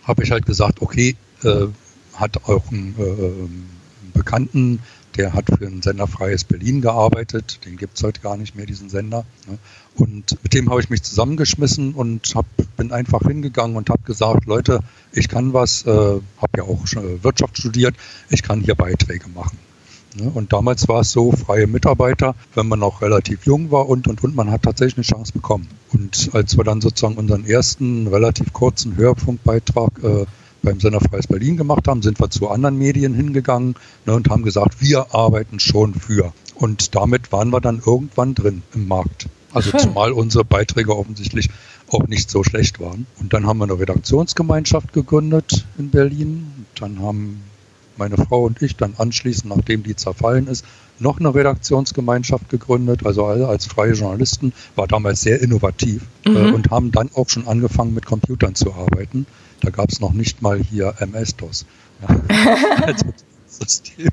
habe 0.03 0.23
ich 0.23 0.31
halt 0.31 0.45
gesagt, 0.45 0.81
okay, 0.81 1.15
äh, 1.43 1.67
hat 2.13 2.45
auch 2.45 2.71
einen 2.71 2.95
äh, 2.97 4.17
Bekannten, 4.17 4.79
der 5.17 5.33
hat 5.33 5.45
für 5.47 5.65
ein 5.65 5.81
Sender 5.81 6.07
Freies 6.07 6.43
Berlin 6.43 6.81
gearbeitet, 6.81 7.59
den 7.65 7.77
gibt 7.77 7.97
es 7.97 8.03
heute 8.03 8.21
gar 8.21 8.37
nicht 8.37 8.55
mehr, 8.55 8.65
diesen 8.65 8.89
Sender. 8.89 9.25
Ne? 9.47 9.57
Und 9.95 10.37
mit 10.43 10.53
dem 10.53 10.69
habe 10.69 10.81
ich 10.81 10.89
mich 10.89 11.03
zusammengeschmissen 11.03 11.93
und 11.93 12.33
hab, 12.35 12.45
bin 12.77 12.91
einfach 12.91 13.21
hingegangen 13.21 13.75
und 13.75 13.89
habe 13.89 14.03
gesagt, 14.03 14.45
Leute, 14.45 14.79
ich 15.11 15.27
kann 15.27 15.53
was, 15.53 15.85
äh, 15.85 15.89
habe 15.89 16.57
ja 16.57 16.63
auch 16.63 16.85
Wirtschaft 17.21 17.57
studiert, 17.57 17.95
ich 18.29 18.43
kann 18.43 18.61
hier 18.61 18.75
Beiträge 18.75 19.27
machen. 19.29 19.57
Ne? 20.15 20.29
Und 20.33 20.53
damals 20.53 20.87
war 20.87 21.01
es 21.01 21.11
so, 21.11 21.31
freie 21.31 21.67
Mitarbeiter, 21.67 22.35
wenn 22.55 22.67
man 22.67 22.79
noch 22.79 23.01
relativ 23.01 23.45
jung 23.45 23.71
war 23.71 23.87
und, 23.87 24.07
und, 24.07 24.23
und, 24.23 24.35
man 24.35 24.51
hat 24.51 24.63
tatsächlich 24.63 24.97
eine 24.97 25.17
Chance 25.17 25.33
bekommen. 25.33 25.67
Und 25.93 26.29
als 26.33 26.57
wir 26.57 26.63
dann 26.63 26.81
sozusagen 26.81 27.15
unseren 27.15 27.45
ersten 27.45 28.07
relativ 28.07 28.53
kurzen 28.53 28.97
Hörfunkbeitrag 28.97 30.03
äh, 30.03 30.25
beim 30.63 30.79
Sender 30.79 30.99
Freies 31.01 31.27
Berlin 31.27 31.57
gemacht 31.57 31.87
haben, 31.87 32.01
sind 32.01 32.19
wir 32.19 32.29
zu 32.29 32.49
anderen 32.49 32.77
Medien 32.77 33.13
hingegangen 33.13 33.75
ne, 34.05 34.13
und 34.13 34.29
haben 34.29 34.43
gesagt, 34.43 34.81
wir 34.81 35.13
arbeiten 35.13 35.59
schon 35.59 35.93
für. 35.93 36.33
Und 36.55 36.95
damit 36.95 37.31
waren 37.31 37.49
wir 37.49 37.61
dann 37.61 37.81
irgendwann 37.83 38.35
drin 38.35 38.61
im 38.73 38.87
Markt. 38.87 39.27
Also 39.53 39.77
zumal 39.77 40.11
unsere 40.11 40.45
Beiträge 40.45 40.95
offensichtlich 40.95 41.49
auch 41.89 42.07
nicht 42.07 42.29
so 42.29 42.43
schlecht 42.43 42.79
waren. 42.79 43.05
Und 43.19 43.33
dann 43.33 43.45
haben 43.45 43.59
wir 43.59 43.65
eine 43.65 43.79
Redaktionsgemeinschaft 43.79 44.93
gegründet 44.93 45.65
in 45.77 45.89
Berlin. 45.89 46.65
Dann 46.75 47.01
haben 47.01 47.41
meine 48.01 48.17
Frau 48.17 48.45
und 48.45 48.59
ich 48.63 48.75
dann 48.77 48.95
anschließend, 48.97 49.55
nachdem 49.55 49.83
die 49.83 49.95
zerfallen 49.95 50.47
ist, 50.47 50.65
noch 50.97 51.19
eine 51.19 51.33
Redaktionsgemeinschaft 51.33 52.49
gegründet, 52.49 53.05
also 53.05 53.25
alle 53.25 53.47
als 53.47 53.67
freie 53.67 53.93
Journalisten, 53.93 54.53
war 54.75 54.87
damals 54.87 55.21
sehr 55.21 55.39
innovativ 55.39 56.01
äh, 56.25 56.29
mhm. 56.29 56.35
äh, 56.35 56.51
und 56.51 56.71
haben 56.71 56.91
dann 56.91 57.11
auch 57.13 57.29
schon 57.29 57.47
angefangen 57.47 57.93
mit 57.93 58.07
Computern 58.07 58.55
zu 58.55 58.73
arbeiten. 58.73 59.27
Da 59.61 59.69
gab 59.69 59.91
es 59.91 59.99
noch 59.99 60.13
nicht 60.13 60.41
mal 60.41 60.59
hier 60.59 60.95
MS-DOS 60.97 61.65
ja, 62.01 62.15
als 62.81 63.05
System. 63.47 64.09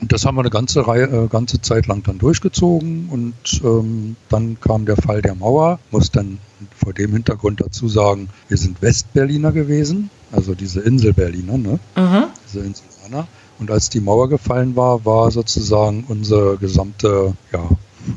Und 0.00 0.12
das 0.12 0.24
haben 0.24 0.36
wir 0.36 0.42
eine 0.42 0.50
ganze 0.50 0.86
Reihe, 0.86 1.06
äh, 1.06 1.26
ganze 1.26 1.60
Zeit 1.60 1.88
lang 1.88 2.04
dann 2.04 2.18
durchgezogen 2.18 3.08
und 3.10 3.34
ähm, 3.64 4.14
dann 4.28 4.60
kam 4.60 4.86
der 4.86 4.96
Fall 4.96 5.22
der 5.22 5.34
Mauer. 5.34 5.80
Muss 5.90 6.12
dann 6.12 6.38
vor 6.76 6.92
dem 6.92 7.12
Hintergrund 7.12 7.60
dazu 7.60 7.88
sagen, 7.88 8.28
wir 8.46 8.56
sind 8.56 8.80
Westberliner 8.80 9.50
gewesen, 9.50 10.10
also 10.30 10.54
diese 10.54 10.80
Insel 10.80 11.12
Berliner, 11.12 11.58
ne? 11.58 11.80
Mhm. 11.96 12.24
Diese 12.46 12.60
Insel 12.60 12.87
Anna. 13.08 13.26
Und 13.58 13.70
als 13.70 13.88
die 13.88 14.00
Mauer 14.00 14.28
gefallen 14.28 14.76
war, 14.76 15.04
war 15.04 15.30
sozusagen 15.30 16.04
unsere 16.08 16.56
gesamte, 16.58 17.34
ja, 17.52 17.68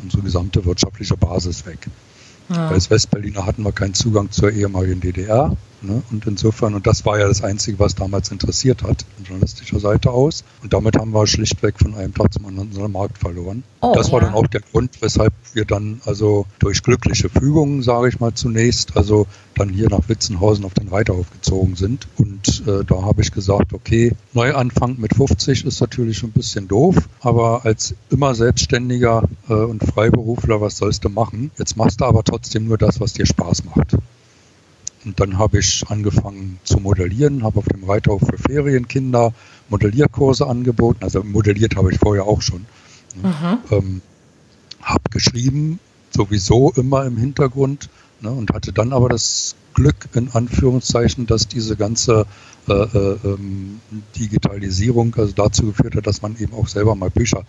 unsere 0.03 0.21
gesamte 0.21 0.65
wirtschaftliche 0.65 1.17
Basis 1.17 1.65
weg. 1.65 1.87
Ja. 2.49 2.69
Als 2.69 2.89
Westberliner 2.89 3.45
hatten 3.45 3.63
wir 3.63 3.71
keinen 3.71 3.93
Zugang 3.93 4.29
zur 4.31 4.51
ehemaligen 4.51 5.01
DDR. 5.01 5.55
Ne? 5.81 6.03
Und 6.11 6.27
insofern, 6.27 6.75
und 6.75 6.85
das 6.85 7.05
war 7.05 7.19
ja 7.19 7.27
das 7.27 7.43
Einzige, 7.43 7.79
was 7.79 7.95
damals 7.95 8.31
interessiert 8.31 8.83
hat, 8.83 9.05
von 9.15 9.25
journalistischer 9.25 9.79
Seite 9.79 10.11
aus. 10.11 10.43
Und 10.61 10.73
damit 10.73 10.97
haben 10.97 11.11
wir 11.11 11.25
schlichtweg 11.25 11.79
von 11.79 11.95
einem 11.95 12.13
Tag 12.13 12.33
zum 12.33 12.45
anderen 12.45 12.69
unseren 12.69 12.91
Markt 12.91 13.17
verloren. 13.17 13.63
Oh, 13.81 13.93
das 13.95 14.11
war 14.11 14.21
ja. 14.21 14.27
dann 14.27 14.35
auch 14.35 14.47
der 14.47 14.61
Grund, 14.61 15.01
weshalb 15.01 15.33
wir 15.53 15.65
dann 15.65 16.01
also 16.05 16.45
durch 16.59 16.83
glückliche 16.83 17.29
Fügungen, 17.29 17.81
sage 17.81 18.09
ich 18.09 18.19
mal 18.19 18.33
zunächst, 18.33 18.95
also 18.95 19.25
dann 19.55 19.69
hier 19.69 19.89
nach 19.89 20.07
Witzenhausen 20.07 20.65
auf 20.65 20.73
den 20.73 20.87
Reiterhof 20.87 21.31
gezogen 21.31 21.75
sind. 21.75 22.07
Und 22.17 22.63
äh, 22.67 22.83
da 22.85 23.01
habe 23.01 23.21
ich 23.21 23.31
gesagt, 23.31 23.73
okay, 23.73 24.13
Neuanfang 24.33 24.97
mit 24.99 25.15
50 25.15 25.65
ist 25.65 25.81
natürlich 25.81 26.23
ein 26.23 26.31
bisschen 26.31 26.67
doof, 26.67 26.95
aber 27.21 27.65
als 27.65 27.95
immer 28.09 28.35
Selbstständiger 28.35 29.23
äh, 29.49 29.53
und 29.53 29.83
Freiberufler, 29.83 30.61
was 30.61 30.77
sollst 30.77 31.03
du 31.05 31.09
machen? 31.09 31.51
Jetzt 31.57 31.75
machst 31.75 32.01
du 32.01 32.05
aber 32.05 32.23
trotzdem 32.23 32.67
nur 32.67 32.77
das, 32.77 32.99
was 32.99 33.13
dir 33.13 33.25
Spaß 33.25 33.65
macht. 33.65 33.97
Und 35.03 35.19
dann 35.19 35.37
habe 35.37 35.59
ich 35.59 35.83
angefangen 35.87 36.59
zu 36.63 36.79
modellieren, 36.79 37.43
habe 37.43 37.59
auf 37.59 37.65
dem 37.65 37.83
Reiterhof 37.83 38.21
für 38.21 38.37
Ferienkinder 38.37 39.33
Modellierkurse 39.69 40.45
angeboten. 40.47 41.03
Also 41.03 41.23
modelliert 41.23 41.75
habe 41.75 41.91
ich 41.91 41.99
vorher 41.99 42.25
auch 42.25 42.41
schon. 42.41 42.65
Mhm. 43.15 43.57
Ähm, 43.71 44.01
habe 44.81 45.09
geschrieben, 45.09 45.79
sowieso 46.11 46.71
immer 46.75 47.05
im 47.05 47.17
Hintergrund 47.17 47.89
ne, 48.21 48.31
und 48.31 48.51
hatte 48.51 48.73
dann 48.73 48.93
aber 48.93 49.09
das 49.09 49.55
Glück, 49.73 50.09
in 50.13 50.29
Anführungszeichen, 50.31 51.27
dass 51.27 51.47
diese 51.47 51.75
ganze 51.75 52.25
äh, 52.67 52.73
äh, 52.73 53.17
ähm, 53.23 53.79
Digitalisierung 54.17 55.15
also 55.15 55.33
dazu 55.33 55.65
geführt 55.67 55.95
hat, 55.95 56.07
dass 56.07 56.21
man 56.21 56.37
eben 56.37 56.53
auch 56.53 56.67
selber 56.67 56.95
mal 56.95 57.09
Bücher 57.09 57.43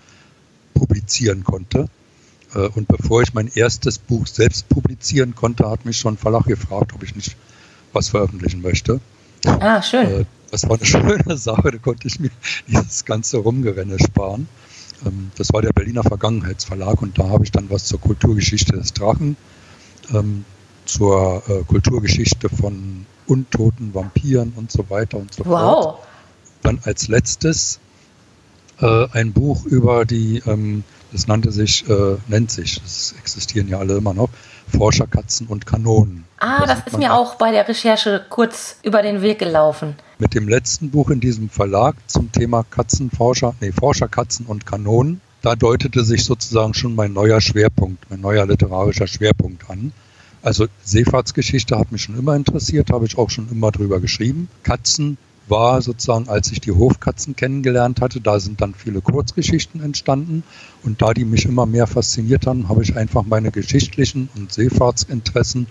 publizieren 0.74 1.44
konnte. 1.44 1.88
Äh, 2.54 2.68
und 2.68 2.88
bevor 2.88 3.22
ich 3.22 3.34
mein 3.34 3.48
erstes 3.54 3.98
Buch 3.98 4.26
selbst 4.26 4.68
publizieren 4.68 5.34
konnte, 5.34 5.68
hat 5.68 5.84
mich 5.84 5.98
schon 5.98 6.14
ein 6.14 6.18
Verlag 6.18 6.44
gefragt, 6.44 6.92
ob 6.94 7.02
ich 7.02 7.14
nicht 7.14 7.36
was 7.92 8.08
veröffentlichen 8.08 8.62
möchte. 8.62 9.00
Ah, 9.44 9.82
schön. 9.82 10.06
Äh, 10.06 10.24
das 10.50 10.68
war 10.68 10.76
eine 10.76 10.86
schöne 10.86 11.36
Sache, 11.36 11.70
da 11.70 11.78
konnte 11.78 12.06
ich 12.06 12.20
mir 12.20 12.30
dieses 12.66 13.04
ganze 13.04 13.38
Rumgerenne 13.38 13.98
sparen. 13.98 14.48
Ähm, 15.04 15.30
das 15.36 15.52
war 15.52 15.62
der 15.62 15.72
Berliner 15.72 16.02
Vergangenheitsverlag 16.02 17.02
und 17.02 17.18
da 17.18 17.28
habe 17.28 17.44
ich 17.44 17.50
dann 17.50 17.70
was 17.70 17.84
zur 17.84 18.00
Kulturgeschichte 18.00 18.72
des 18.72 18.92
Drachen, 18.92 19.36
ähm, 20.12 20.44
zur 20.84 21.42
äh, 21.48 21.62
Kulturgeschichte 21.64 22.48
von 22.48 23.06
Untoten, 23.26 23.94
Vampiren 23.94 24.52
und 24.56 24.70
so 24.70 24.88
weiter 24.90 25.16
und 25.16 25.32
so 25.32 25.44
wow. 25.46 25.84
fort. 25.84 25.98
Dann 26.62 26.80
als 26.84 27.08
letztes 27.08 27.80
ein 28.78 29.32
Buch 29.32 29.64
über 29.64 30.04
die 30.04 30.42
ähm, 30.44 30.82
das 31.12 31.26
nannte 31.26 31.52
sich, 31.52 31.88
äh, 31.88 32.16
nennt 32.28 32.50
sich, 32.50 32.80
das 32.80 33.14
existieren 33.18 33.68
ja 33.68 33.78
alle 33.78 33.96
immer 33.96 34.14
noch, 34.14 34.30
Forscherkatzen 34.76 35.46
und 35.46 35.66
Kanonen. 35.66 36.24
Ah, 36.38 36.66
das, 36.66 36.84
das 36.84 36.94
ist 36.94 36.98
mir 36.98 37.14
auch 37.14 37.36
bei 37.36 37.50
der 37.50 37.68
Recherche 37.68 38.24
kurz 38.28 38.76
über 38.82 39.02
den 39.02 39.22
Weg 39.22 39.38
gelaufen. 39.38 39.94
Mit 40.18 40.34
dem 40.34 40.48
letzten 40.48 40.90
Buch 40.90 41.10
in 41.10 41.20
diesem 41.20 41.50
Verlag 41.50 41.96
zum 42.06 42.32
Thema 42.32 42.64
Katzenforscher, 42.68 43.54
nee, 43.60 43.72
Forscherkatzen 43.72 44.46
und 44.46 44.66
Kanonen, 44.66 45.20
da 45.42 45.56
deutete 45.56 46.04
sich 46.04 46.24
sozusagen 46.24 46.72
schon 46.72 46.94
mein 46.94 47.12
neuer 47.12 47.40
Schwerpunkt, 47.40 48.08
mein 48.10 48.20
neuer 48.20 48.46
literarischer 48.46 49.08
Schwerpunkt 49.08 49.68
an. 49.68 49.92
Also 50.42 50.66
Seefahrtsgeschichte 50.82 51.78
hat 51.78 51.92
mich 51.92 52.02
schon 52.02 52.18
immer 52.18 52.34
interessiert, 52.34 52.90
habe 52.90 53.06
ich 53.06 53.18
auch 53.18 53.30
schon 53.30 53.48
immer 53.50 53.70
drüber 53.70 54.00
geschrieben. 54.00 54.48
Katzen 54.62 55.18
war 55.52 55.82
sozusagen, 55.82 56.28
als 56.28 56.50
ich 56.50 56.60
die 56.60 56.72
Hofkatzen 56.72 57.36
kennengelernt 57.36 58.00
hatte, 58.00 58.20
da 58.20 58.40
sind 58.40 58.60
dann 58.60 58.74
viele 58.74 59.00
Kurzgeschichten 59.02 59.80
entstanden. 59.80 60.42
Und 60.82 61.02
da 61.02 61.12
die 61.12 61.26
mich 61.26 61.44
immer 61.44 61.66
mehr 61.66 61.86
fasziniert 61.86 62.46
haben, 62.46 62.68
habe 62.68 62.82
ich 62.82 62.96
einfach 62.96 63.22
meine 63.24 63.52
geschichtlichen 63.52 64.30
und 64.34 64.52
Seefahrtsinteressen 64.52 65.68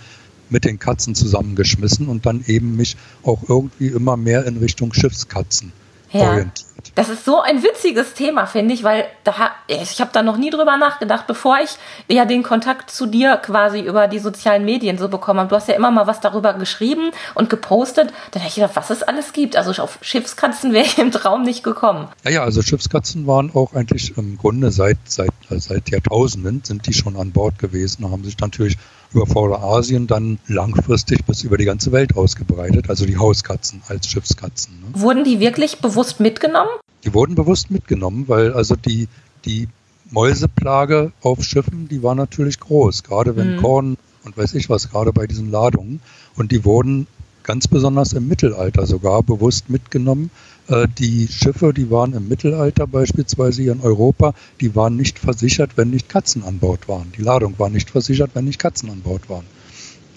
mit 0.50 0.66
den 0.66 0.80
Katzen 0.80 1.16
zusammengeschmissen 1.16 2.08
und 2.08 2.26
dann 2.26 2.44
eben 2.46 2.76
mich 2.76 2.96
auch 3.24 3.42
irgendwie 3.50 3.88
immer 3.88 4.18
mehr 4.18 4.46
in 4.46 4.58
Richtung 4.58 4.94
Schiffskatzen 4.94 5.74
ja. 6.12 6.30
orientiert. 6.30 6.68
Das 6.96 7.10
ist 7.10 7.26
so 7.26 7.42
ein 7.42 7.64
witziges 7.64 8.14
Thema, 8.14 8.46
finde 8.46 8.74
ich, 8.74 8.84
weil 8.84 9.06
da, 9.24 9.51
ich 9.72 10.02
habe 10.02 10.12
da 10.14 10.22
noch 10.22 10.38
nie 10.38 10.50
drüber 10.50 10.78
nachgedacht, 10.78 11.28
bevor 11.28 11.60
ich 11.60 11.78
ja 12.10 12.26
den 12.26 12.44
Kontakt 12.44 12.92
zu 12.92 13.06
dir 13.06 13.38
quasi 13.38 13.80
über 13.80 14.08
die 14.08 14.20
sozialen 14.20 14.66
Medien 14.66 14.98
so 14.98 15.08
bekommen 15.08 15.40
habe. 15.40 15.50
Du 15.50 15.56
hast 15.56 15.68
ja 15.68 15.76
immer 15.76 15.92
mal 15.92 16.08
was 16.08 16.20
darüber 16.20 16.54
geschrieben 16.54 17.12
und 17.36 17.50
gepostet. 17.50 18.12
Dann 18.32 18.42
habe 18.42 18.50
ich 18.50 18.56
gedacht, 18.56 18.76
was 18.76 18.90
es 18.90 19.04
alles 19.04 19.34
gibt. 19.34 19.56
Also 19.56 19.82
auf 19.82 19.98
Schiffskatzen 20.02 20.74
wäre 20.74 20.86
ich 20.86 20.98
im 20.98 21.12
Traum 21.12 21.44
nicht 21.44 21.64
gekommen. 21.64 22.08
Ja, 22.24 22.32
ja, 22.32 22.44
also 22.44 22.62
Schiffskatzen 22.62 23.28
waren 23.28 23.52
auch 23.54 23.74
eigentlich 23.74 24.18
im 24.18 24.38
Grunde 24.38 24.72
seit, 24.72 24.98
seit, 25.06 25.32
seit 25.50 25.90
Jahrtausenden 25.90 26.64
sind 26.64 26.88
die 26.88 26.94
schon 26.94 27.16
an 27.16 27.32
Bord 27.32 27.60
gewesen, 27.60 28.10
haben 28.12 28.24
sich 28.24 28.38
natürlich 28.40 28.78
über 29.14 29.28
Vorderasien 29.28 30.08
dann 30.08 30.40
langfristig 30.48 31.26
bis 31.26 31.44
über 31.44 31.58
die 31.58 31.66
ganze 31.66 31.92
Welt 31.92 32.16
ausgebreitet, 32.16 32.90
also 32.90 33.06
die 33.06 33.18
Hauskatzen 33.18 33.82
als 33.88 34.08
Schiffskatzen. 34.08 34.80
Ne? 34.80 35.02
Wurden 35.02 35.24
die 35.24 35.40
wirklich 35.40 35.80
bewusst 35.80 36.20
mitgenommen? 36.20 36.70
Die 37.04 37.14
wurden 37.14 37.36
bewusst 37.36 37.72
mitgenommen, 37.72 38.26
weil 38.28 38.54
also 38.54 38.76
die, 38.76 39.08
die 39.46 39.68
Mäuseplage 40.10 41.12
auf 41.22 41.44
Schiffen, 41.44 41.88
die 41.88 42.04
war 42.04 42.16
natürlich 42.16 42.60
groß, 42.60 43.04
gerade 43.04 43.36
wenn 43.36 43.56
mhm. 43.56 43.62
Korn 43.62 43.98
und 44.24 44.38
weiß 44.38 44.54
ich 44.56 44.70
was, 44.70 44.90
gerade 44.90 45.14
bei 45.14 45.28
diesen 45.28 45.52
Ladungen. 45.52 46.02
Und 46.36 46.52
die 46.52 46.66
wurden 46.66 47.08
ganz 47.44 47.68
besonders 47.68 48.14
im 48.14 48.28
Mittelalter 48.28 48.86
sogar 48.86 49.24
bewusst 49.24 49.70
mitgenommen, 49.70 50.30
äh, 50.68 50.88
die 50.98 51.28
Schiffe, 51.28 51.74
die 51.74 51.90
waren 51.90 52.14
im 52.14 52.28
Mittelalter 52.28 52.88
beispielsweise 52.88 53.64
hier 53.64 53.72
in 53.72 53.82
Europa, 53.82 54.34
die 54.60 54.76
waren 54.76 54.96
nicht 54.96 55.20
versichert, 55.20 55.72
wenn 55.76 55.90
nicht 55.90 56.10
Katzen 56.10 56.44
an 56.44 56.60
Bord 56.60 56.88
waren. 56.88 57.12
Die 57.18 57.22
Ladung 57.22 57.56
war 57.58 57.70
nicht 57.70 57.90
versichert, 57.90 58.32
wenn 58.34 58.46
nicht 58.46 58.60
Katzen 58.60 58.90
an 58.90 59.02
Bord 59.02 59.30
waren. 59.30 59.46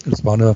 Das 0.05 0.23
war 0.23 0.35
eine, 0.35 0.55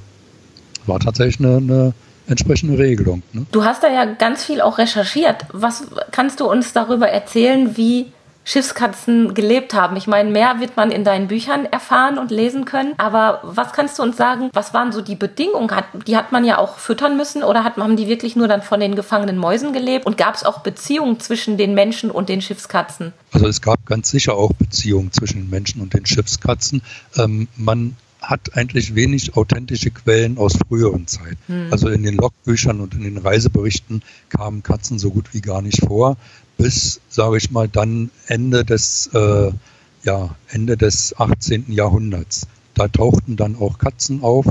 war 0.86 1.00
tatsächlich 1.00 1.40
eine, 1.40 1.58
eine 1.58 1.94
entsprechende 2.28 2.78
Regelung. 2.78 3.24
Ne? 3.34 3.46
Du 3.52 3.64
hast 3.64 3.84
da 3.84 3.92
ja 3.92 4.06
ganz 4.06 4.44
viel 4.46 4.62
auch 4.62 4.78
recherchiert. 4.78 5.46
Was 5.52 5.88
kannst 6.12 6.40
du 6.40 6.50
uns 6.50 6.74
darüber 6.74 7.10
erzählen, 7.10 7.76
wie 7.76 8.12
Schiffskatzen 8.44 9.34
gelebt 9.36 9.74
haben. 9.74 9.96
Ich 9.96 10.08
meine, 10.08 10.32
mehr 10.32 10.60
wird 10.60 10.76
man 10.76 10.92
in 10.92 11.04
deinen 11.04 11.28
Büchern 11.28 11.66
erfahren 11.66 12.18
und 12.18 12.32
lesen 12.32 12.66
können. 12.66 12.94
Aber 12.98 13.42
was 13.44 13.74
kannst 13.74 14.00
du 14.00 14.04
uns 14.04 14.18
sagen? 14.18 14.50
Was 14.54 14.74
waren 14.74 14.92
so 14.92 15.02
die 15.02 15.16
Bedingungen? 15.16 15.70
die 16.08 16.18
hat 16.18 16.32
man 16.32 16.44
ja 16.46 16.58
auch 16.58 16.78
füttern 16.78 17.16
müssen 17.16 17.44
oder 17.44 17.64
hat, 17.64 17.78
haben 17.78 17.96
die 17.96 18.08
wirklich 18.08 18.36
nur 18.36 18.48
dann 18.48 18.64
von 18.64 18.80
den 18.80 18.96
gefangenen 18.96 19.38
Mäusen 19.38 19.72
gelebt? 19.72 20.06
Und 20.06 20.18
gab 20.18 20.36
es 20.36 20.44
auch 20.44 20.62
Beziehungen 20.62 21.20
zwischen 21.20 21.58
den 21.58 21.76
Menschen 21.76 22.10
und 22.10 22.30
den 22.30 22.42
Schiffskatzen? 22.42 23.14
Also 23.32 23.48
es 23.48 23.62
gab 23.62 23.86
ganz 23.86 24.10
sicher 24.10 24.36
auch 24.36 24.54
Beziehungen 24.54 25.12
zwischen 25.12 25.42
den 25.42 25.50
Menschen 25.50 25.82
und 25.82 25.94
den 25.94 26.06
Schiffskatzen. 26.06 26.82
Ähm, 27.18 27.48
man 27.56 27.96
hat 28.22 28.56
eigentlich 28.58 28.96
wenig 28.96 29.38
authentische 29.38 29.92
Quellen 29.92 30.38
aus 30.38 30.58
früheren 30.68 31.08
Zeiten. 31.08 31.38
Hm. 31.48 31.68
Also 31.72 31.90
in 31.90 32.04
den 32.04 32.16
Logbüchern 32.16 32.82
und 32.82 32.94
in 32.94 33.04
den 33.04 33.18
Reiseberichten 33.18 34.02
kamen 34.30 34.64
Katzen 34.64 35.00
so 35.00 35.12
gut 35.12 35.34
wie 35.34 35.42
gar 35.42 35.62
nicht 35.62 35.86
vor 35.86 36.18
bis, 36.60 37.00
sage 37.08 37.38
ich 37.38 37.52
mal, 37.52 37.70
dann 37.70 38.12
Ende 38.28 38.66
des, 38.66 39.10
äh, 39.14 39.52
ja, 40.04 40.36
Ende 40.50 40.76
des 40.78 41.18
18. 41.18 41.72
Jahrhunderts. 41.72 42.48
Da 42.74 42.90
tauchten 42.90 43.38
dann 43.38 43.56
auch 43.56 43.80
Katzen 43.80 44.22
auf 44.22 44.46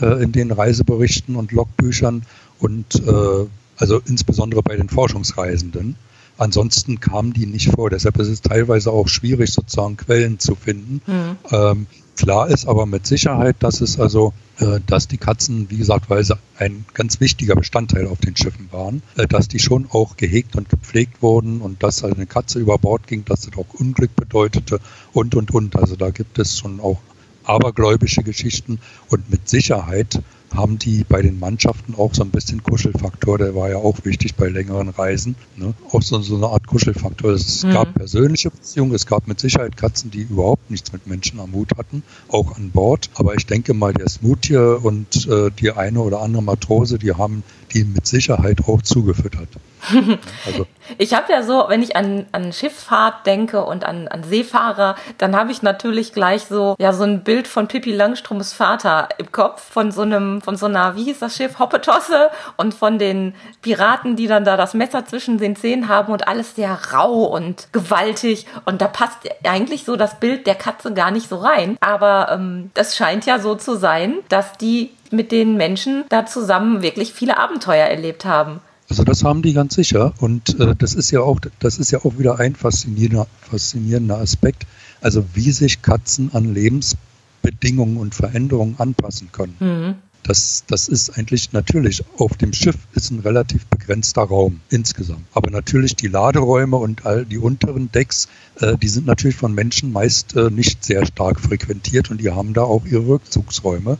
äh, 0.00 0.22
in 0.22 0.32
den 0.32 0.50
Reiseberichten 0.50 1.36
und 1.36 1.52
Logbüchern 1.52 2.24
und 2.58 2.94
äh, 3.06 3.46
also 3.76 4.00
insbesondere 4.06 4.62
bei 4.62 4.76
den 4.76 4.88
Forschungsreisenden. 4.88 5.96
Ansonsten 6.42 6.98
kamen 6.98 7.32
die 7.32 7.46
nicht 7.46 7.70
vor. 7.70 7.88
Deshalb 7.88 8.18
ist 8.18 8.28
es 8.28 8.42
teilweise 8.42 8.90
auch 8.90 9.06
schwierig, 9.06 9.52
sozusagen 9.52 9.96
Quellen 9.96 10.40
zu 10.40 10.56
finden. 10.56 11.00
Mhm. 11.06 11.36
Ähm, 11.50 11.86
Klar 12.16 12.48
ist 12.48 12.66
aber 12.66 12.84
mit 12.86 13.06
Sicherheit, 13.06 13.56
dass 13.60 13.80
es 13.80 13.98
also, 13.98 14.34
äh, 14.58 14.80
dass 14.86 15.08
die 15.08 15.16
Katzen, 15.16 15.70
wie 15.70 15.78
gesagt, 15.78 16.10
weil 16.10 16.22
sie 16.22 16.36
ein 16.58 16.84
ganz 16.94 17.20
wichtiger 17.20 17.54
Bestandteil 17.54 18.06
auf 18.06 18.20
den 18.20 18.36
Schiffen 18.36 18.68
waren, 18.70 19.02
äh, 19.16 19.26
dass 19.26 19.48
die 19.48 19.58
schon 19.58 19.86
auch 19.90 20.16
gehegt 20.16 20.54
und 20.54 20.68
gepflegt 20.68 21.22
wurden 21.22 21.60
und 21.60 21.82
dass 21.82 22.04
eine 22.04 22.26
Katze 22.26 22.58
über 22.58 22.76
Bord 22.78 23.06
ging, 23.06 23.24
dass 23.24 23.42
das 23.42 23.56
auch 23.56 23.72
Unglück 23.74 24.14
bedeutete 24.14 24.78
und, 25.12 25.34
und, 25.34 25.52
und. 25.52 25.76
Also 25.76 25.96
da 25.96 26.10
gibt 26.10 26.38
es 26.38 26.58
schon 26.58 26.80
auch 26.80 27.00
abergläubische 27.44 28.22
Geschichten 28.22 28.78
und 29.08 29.30
mit 29.30 29.48
Sicherheit 29.48 30.20
haben 30.54 30.78
die 30.78 31.04
bei 31.04 31.22
den 31.22 31.38
Mannschaften 31.38 31.94
auch 31.94 32.14
so 32.14 32.22
ein 32.22 32.30
bisschen 32.30 32.62
Kuschelfaktor, 32.62 33.38
der 33.38 33.54
war 33.54 33.70
ja 33.70 33.76
auch 33.76 34.04
wichtig 34.04 34.34
bei 34.34 34.48
längeren 34.48 34.88
Reisen. 34.88 35.34
Ne? 35.56 35.74
Auch 35.90 36.02
so, 36.02 36.20
so 36.20 36.36
eine 36.36 36.48
Art 36.48 36.66
Kuschelfaktor. 36.66 37.32
Es 37.32 37.64
mhm. 37.64 37.72
gab 37.72 37.94
persönliche 37.94 38.50
Beziehungen, 38.50 38.94
es 38.94 39.06
gab 39.06 39.28
mit 39.28 39.40
Sicherheit 39.40 39.76
Katzen, 39.76 40.10
die 40.10 40.22
überhaupt 40.22 40.70
nichts 40.70 40.92
mit 40.92 41.06
Menschen 41.06 41.40
am 41.40 41.52
Hut 41.52 41.70
hatten, 41.76 42.02
auch 42.28 42.56
an 42.56 42.70
Bord. 42.70 43.10
Aber 43.14 43.34
ich 43.34 43.46
denke 43.46 43.74
mal, 43.74 43.94
der 43.94 44.08
Smoothie 44.08 44.56
und 44.56 45.26
äh, 45.26 45.50
die 45.50 45.72
eine 45.72 46.00
oder 46.00 46.20
andere 46.20 46.42
Matrose, 46.42 46.98
die 46.98 47.12
haben 47.12 47.42
die 47.72 47.84
mit 47.84 48.06
Sicherheit 48.06 48.60
auch 48.66 48.82
zugefüttert. 48.82 49.48
Also. 50.46 50.66
Ich 50.98 51.14
habe 51.14 51.32
ja 51.32 51.42
so, 51.42 51.64
wenn 51.68 51.82
ich 51.82 51.96
an, 51.96 52.26
an 52.32 52.52
Schifffahrt 52.52 53.26
denke 53.26 53.64
und 53.64 53.84
an, 53.84 54.08
an 54.08 54.24
Seefahrer, 54.24 54.96
dann 55.18 55.36
habe 55.36 55.52
ich 55.52 55.62
natürlich 55.62 56.12
gleich 56.12 56.44
so, 56.44 56.76
ja, 56.78 56.92
so 56.92 57.04
ein 57.04 57.24
Bild 57.24 57.48
von 57.48 57.68
Pippi 57.68 57.92
Langstroms 57.92 58.52
Vater 58.52 59.08
im 59.18 59.32
Kopf, 59.32 59.62
von 59.62 59.92
so 59.92 60.02
einem, 60.02 60.40
von 60.40 60.56
so 60.56 60.66
einer, 60.66 60.96
wie 60.96 61.04
hieß 61.04 61.20
das 61.20 61.36
Schiff, 61.36 61.58
Hoppetosse 61.58 62.30
und 62.56 62.74
von 62.74 62.98
den 62.98 63.34
Piraten, 63.62 64.16
die 64.16 64.26
dann 64.26 64.44
da 64.44 64.56
das 64.56 64.74
Messer 64.74 65.04
zwischen 65.06 65.38
den 65.38 65.56
Zähnen 65.56 65.88
haben 65.88 66.12
und 66.12 66.28
alles 66.28 66.54
sehr 66.54 66.78
rau 66.92 67.24
und 67.24 67.68
gewaltig. 67.72 68.46
Und 68.64 68.80
da 68.80 68.88
passt 68.88 69.18
eigentlich 69.44 69.84
so 69.84 69.96
das 69.96 70.20
Bild 70.20 70.46
der 70.46 70.56
Katze 70.56 70.92
gar 70.92 71.10
nicht 71.10 71.28
so 71.28 71.36
rein. 71.36 71.76
Aber 71.80 72.30
ähm, 72.32 72.70
das 72.74 72.96
scheint 72.96 73.26
ja 73.26 73.38
so 73.38 73.54
zu 73.54 73.76
sein, 73.76 74.16
dass 74.28 74.58
die 74.58 74.90
mit 75.12 75.32
den 75.32 75.56
Menschen 75.56 76.04
da 76.08 76.26
zusammen 76.26 76.82
wirklich 76.82 77.12
viele 77.12 77.38
Abenteuer 77.38 77.86
erlebt 77.86 78.24
haben. 78.24 78.60
Also 78.88 79.04
das 79.04 79.24
haben 79.24 79.42
die 79.42 79.54
ganz 79.54 79.74
sicher 79.74 80.12
und 80.20 80.60
äh, 80.60 80.74
das 80.76 80.94
ist 80.94 81.10
ja 81.10 81.20
auch 81.20 81.40
das 81.60 81.78
ist 81.78 81.92
ja 81.92 82.00
auch 82.04 82.18
wieder 82.18 82.38
ein 82.38 82.54
faszinierender, 82.54 83.26
faszinierender 83.40 84.18
Aspekt, 84.18 84.66
also 85.00 85.24
wie 85.34 85.50
sich 85.50 85.80
Katzen 85.80 86.30
an 86.34 86.52
Lebensbedingungen 86.52 87.96
und 87.96 88.14
Veränderungen 88.14 88.74
anpassen 88.78 89.30
können. 89.32 89.56
Mhm. 89.60 89.94
Das, 90.24 90.64
das 90.68 90.88
ist 90.88 91.18
eigentlich 91.18 91.52
natürlich, 91.52 92.04
auf 92.16 92.36
dem 92.36 92.52
Schiff 92.52 92.76
ist 92.94 93.10
ein 93.10 93.20
relativ 93.20 93.66
begrenzter 93.66 94.22
Raum 94.22 94.60
insgesamt. 94.70 95.24
Aber 95.32 95.50
natürlich 95.50 95.96
die 95.96 96.06
Laderäume 96.06 96.76
und 96.76 97.06
all 97.06 97.24
die 97.24 97.38
unteren 97.38 97.90
Decks, 97.90 98.28
äh, 98.60 98.76
die 98.78 98.88
sind 98.88 99.06
natürlich 99.06 99.36
von 99.36 99.52
Menschen 99.52 99.90
meist 99.90 100.36
äh, 100.36 100.50
nicht 100.50 100.84
sehr 100.84 101.06
stark 101.06 101.40
frequentiert 101.40 102.10
und 102.10 102.20
die 102.20 102.30
haben 102.30 102.54
da 102.54 102.62
auch 102.62 102.84
ihre 102.86 103.06
Rückzugsräume. 103.06 103.98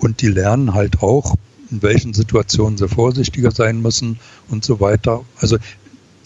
Und 0.00 0.22
die 0.22 0.28
lernen 0.28 0.74
halt 0.74 1.02
auch, 1.02 1.36
in 1.70 1.82
welchen 1.82 2.14
Situationen 2.14 2.76
sie 2.76 2.88
vorsichtiger 2.88 3.52
sein 3.52 3.80
müssen 3.80 4.18
und 4.48 4.64
so 4.64 4.80
weiter. 4.80 5.24
Also 5.36 5.58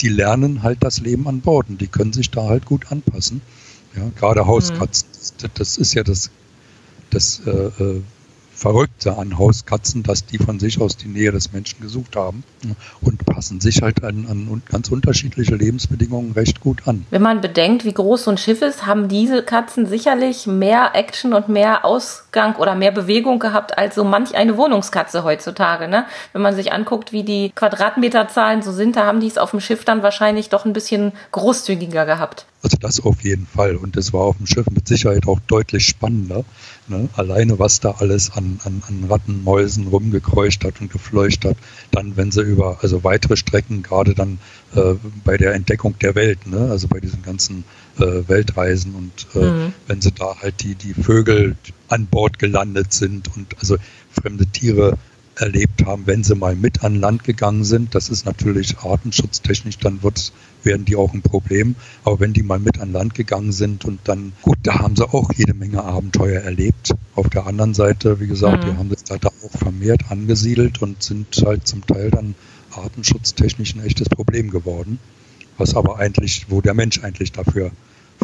die 0.00 0.08
lernen 0.08 0.62
halt 0.62 0.78
das 0.80 1.00
Leben 1.00 1.28
an 1.28 1.40
Bord 1.40 1.68
und 1.68 1.80
die 1.80 1.86
können 1.86 2.12
sich 2.12 2.30
da 2.30 2.44
halt 2.44 2.64
gut 2.64 2.90
anpassen. 2.90 3.42
Ja, 3.94 4.10
gerade 4.16 4.46
Hauskatzen, 4.46 5.08
mhm. 5.12 5.36
das, 5.40 5.50
das, 5.54 5.76
ist 5.76 5.94
ja 5.94 6.02
das, 6.02 6.30
das 7.10 7.42
äh, 7.46 7.50
äh 7.50 8.02
Verrückte 8.54 9.18
an 9.18 9.38
Hauskatzen, 9.38 10.02
dass 10.02 10.24
die 10.26 10.38
von 10.38 10.58
sich 10.60 10.80
aus 10.80 10.96
die 10.96 11.08
Nähe 11.08 11.32
des 11.32 11.52
Menschen 11.52 11.80
gesucht 11.80 12.16
haben 12.16 12.44
und 13.00 13.24
passen 13.26 13.60
sich 13.60 13.82
halt 13.82 14.02
an, 14.04 14.26
an 14.28 14.62
ganz 14.70 14.88
unterschiedliche 14.88 15.54
Lebensbedingungen 15.54 16.32
recht 16.32 16.60
gut 16.60 16.86
an. 16.86 17.04
Wenn 17.10 17.22
man 17.22 17.40
bedenkt, 17.40 17.84
wie 17.84 17.92
groß 17.92 18.24
so 18.24 18.30
ein 18.30 18.38
Schiff 18.38 18.62
ist, 18.62 18.86
haben 18.86 19.08
diese 19.08 19.42
Katzen 19.42 19.86
sicherlich 19.86 20.46
mehr 20.46 20.92
Action 20.94 21.34
und 21.34 21.48
mehr 21.48 21.84
Ausgang 21.84 22.56
oder 22.56 22.74
mehr 22.74 22.92
Bewegung 22.92 23.38
gehabt 23.38 23.76
als 23.76 23.96
so 23.96 24.04
manch 24.04 24.34
eine 24.34 24.56
Wohnungskatze 24.56 25.24
heutzutage. 25.24 25.88
Ne? 25.88 26.06
Wenn 26.32 26.42
man 26.42 26.54
sich 26.54 26.72
anguckt, 26.72 27.12
wie 27.12 27.24
die 27.24 27.50
Quadratmeterzahlen 27.54 28.62
so 28.62 28.72
sind, 28.72 28.96
da 28.96 29.04
haben 29.04 29.20
die 29.20 29.26
es 29.26 29.38
auf 29.38 29.50
dem 29.50 29.60
Schiff 29.60 29.84
dann 29.84 30.02
wahrscheinlich 30.02 30.48
doch 30.48 30.64
ein 30.64 30.72
bisschen 30.72 31.12
großzügiger 31.32 32.06
gehabt. 32.06 32.46
Also 32.62 32.78
das 32.80 33.04
auf 33.04 33.20
jeden 33.22 33.46
Fall. 33.46 33.76
Und 33.76 33.96
das 33.96 34.14
war 34.14 34.22
auf 34.22 34.38
dem 34.38 34.46
Schiff 34.46 34.66
mit 34.70 34.88
Sicherheit 34.88 35.28
auch 35.28 35.38
deutlich 35.46 35.84
spannender. 35.84 36.44
Ne? 36.86 37.08
Alleine 37.14 37.58
was 37.58 37.80
da 37.80 37.92
alles 37.92 38.30
an, 38.30 38.60
an, 38.64 38.82
an 38.86 39.04
Ratten, 39.08 39.42
Mäusen 39.42 39.86
rumgekreucht 39.86 40.64
hat 40.64 40.80
und 40.80 40.92
gefleucht 40.92 41.44
hat. 41.44 41.56
Dann, 41.90 42.16
wenn 42.16 42.30
sie 42.30 42.42
über 42.42 42.78
also 42.82 43.04
weitere 43.04 43.36
Strecken, 43.36 43.82
gerade 43.82 44.14
dann 44.14 44.38
äh, 44.74 44.94
bei 45.24 45.36
der 45.36 45.54
Entdeckung 45.54 45.98
der 45.98 46.14
Welt, 46.14 46.46
ne? 46.46 46.70
also 46.70 46.88
bei 46.88 47.00
diesen 47.00 47.22
ganzen 47.22 47.64
äh, 47.98 48.28
Weltreisen 48.28 48.94
und 48.94 49.26
äh, 49.34 49.50
mhm. 49.50 49.72
wenn 49.86 50.00
sie 50.00 50.12
da 50.12 50.36
halt 50.40 50.62
die, 50.62 50.74
die 50.74 50.94
Vögel 50.94 51.56
an 51.88 52.06
Bord 52.06 52.38
gelandet 52.38 52.92
sind 52.92 53.34
und 53.34 53.56
also 53.60 53.76
fremde 54.10 54.46
Tiere 54.46 54.98
erlebt 55.36 55.84
haben, 55.84 56.06
wenn 56.06 56.24
sie 56.24 56.34
mal 56.34 56.56
mit 56.56 56.82
an 56.82 56.96
Land 56.96 57.24
gegangen 57.24 57.64
sind. 57.64 57.94
Das 57.94 58.08
ist 58.08 58.26
natürlich 58.26 58.78
artenschutztechnisch, 58.78 59.78
dann 59.78 60.02
wird, 60.02 60.32
werden 60.62 60.84
die 60.84 60.96
auch 60.96 61.12
ein 61.12 61.22
Problem. 61.22 61.74
Aber 62.04 62.20
wenn 62.20 62.32
die 62.32 62.42
mal 62.42 62.58
mit 62.58 62.80
an 62.80 62.92
Land 62.92 63.14
gegangen 63.14 63.52
sind 63.52 63.84
und 63.84 64.00
dann, 64.04 64.32
gut, 64.42 64.58
da 64.62 64.80
haben 64.80 64.96
sie 64.96 65.08
auch 65.08 65.32
jede 65.34 65.54
Menge 65.54 65.82
Abenteuer 65.82 66.40
erlebt. 66.40 66.94
Auf 67.14 67.28
der 67.30 67.46
anderen 67.46 67.74
Seite, 67.74 68.20
wie 68.20 68.26
gesagt, 68.26 68.64
mhm. 68.64 68.70
die 68.70 68.76
haben 68.76 68.90
sich 68.90 69.02
da 69.04 69.28
auch 69.28 69.58
vermehrt 69.58 70.10
angesiedelt 70.10 70.82
und 70.82 71.02
sind 71.02 71.26
halt 71.44 71.66
zum 71.66 71.86
Teil 71.86 72.10
dann 72.10 72.34
artenschutztechnisch 72.72 73.74
ein 73.74 73.84
echtes 73.84 74.08
Problem 74.08 74.50
geworden. 74.50 74.98
Was 75.56 75.76
aber 75.76 75.98
eigentlich, 75.98 76.46
wo 76.48 76.60
der 76.60 76.74
Mensch 76.74 77.02
eigentlich 77.02 77.32
dafür 77.32 77.70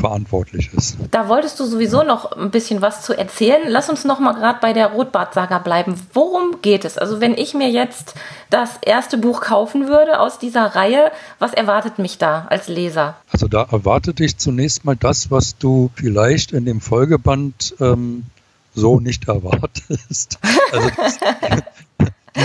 verantwortlich 0.01 0.71
ist. 0.75 0.97
Da 1.11 1.29
wolltest 1.29 1.61
du 1.61 1.65
sowieso 1.65 2.03
noch 2.03 2.33
ein 2.33 2.51
bisschen 2.51 2.83
was 2.83 3.03
zu 3.03 3.17
erzählen. 3.17 3.63
Lass 3.67 3.89
uns 3.89 4.05
noch 4.05 4.19
mal 4.19 4.33
gerade 4.33 4.59
bei 4.61 4.73
der 4.73 4.89
Rotbart-Saga 4.89 5.59
bleiben. 5.59 5.95
Worum 6.13 6.63
geht 6.63 6.85
es? 6.85 6.99
Also 6.99 7.21
wenn 7.21 7.35
ich 7.35 7.55
mir 7.55 7.71
jetzt 7.71 8.15
das 8.51 8.79
erste 8.83 9.19
Buch 9.19 9.41
kaufen 9.41 9.89
würde 9.89 10.21
aus 10.21 10.39
dieser 10.39 10.75
Reihe, 10.75 11.13
was 11.39 11.53
erwartet 11.53 11.99
mich 11.99 12.19
da 12.19 12.47
als 12.51 12.69
Leser? 12.69 13.15
Also 13.31 13.47
da 13.47 13.63
erwartet 13.71 14.19
dich 14.19 14.39
zunächst 14.39 14.85
mal 14.85 14.97
das, 14.97 15.31
was 15.31 15.57
du 15.59 15.91
vielleicht 15.95 16.53
in 16.53 16.65
dem 16.65 16.81
Folgeband 16.81 17.75
ähm, 17.81 18.25
so 18.75 19.01
nicht 19.01 19.29
erwartest. 19.29 20.39
Also 20.73 20.91
das, 20.97 21.19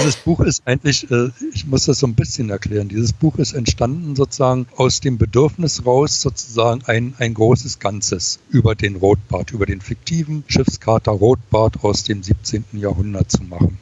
dieses 0.05 0.17
Buch 0.17 0.39
ist 0.41 0.67
eigentlich, 0.67 1.09
äh, 1.09 1.29
ich 1.51 1.65
muss 1.65 1.85
das 1.85 1.99
so 1.99 2.07
ein 2.07 2.13
bisschen 2.13 2.51
erklären, 2.51 2.89
dieses 2.89 3.11
Buch 3.11 3.37
ist 3.37 3.53
entstanden 3.53 4.15
sozusagen 4.15 4.67
aus 4.75 4.99
dem 4.99 5.17
Bedürfnis 5.17 5.85
raus, 5.85 6.21
sozusagen 6.21 6.83
ein, 6.85 7.15
ein 7.17 7.33
großes 7.33 7.79
Ganzes 7.79 8.39
über 8.49 8.75
den 8.75 8.97
Rotbart, 8.97 9.51
über 9.51 9.65
den 9.65 9.81
fiktiven 9.81 10.43
Schiffskater 10.47 11.11
Rotbart 11.11 11.83
aus 11.83 12.03
dem 12.03 12.21
17. 12.21 12.65
Jahrhundert 12.73 13.31
zu 13.31 13.43
machen. 13.43 13.79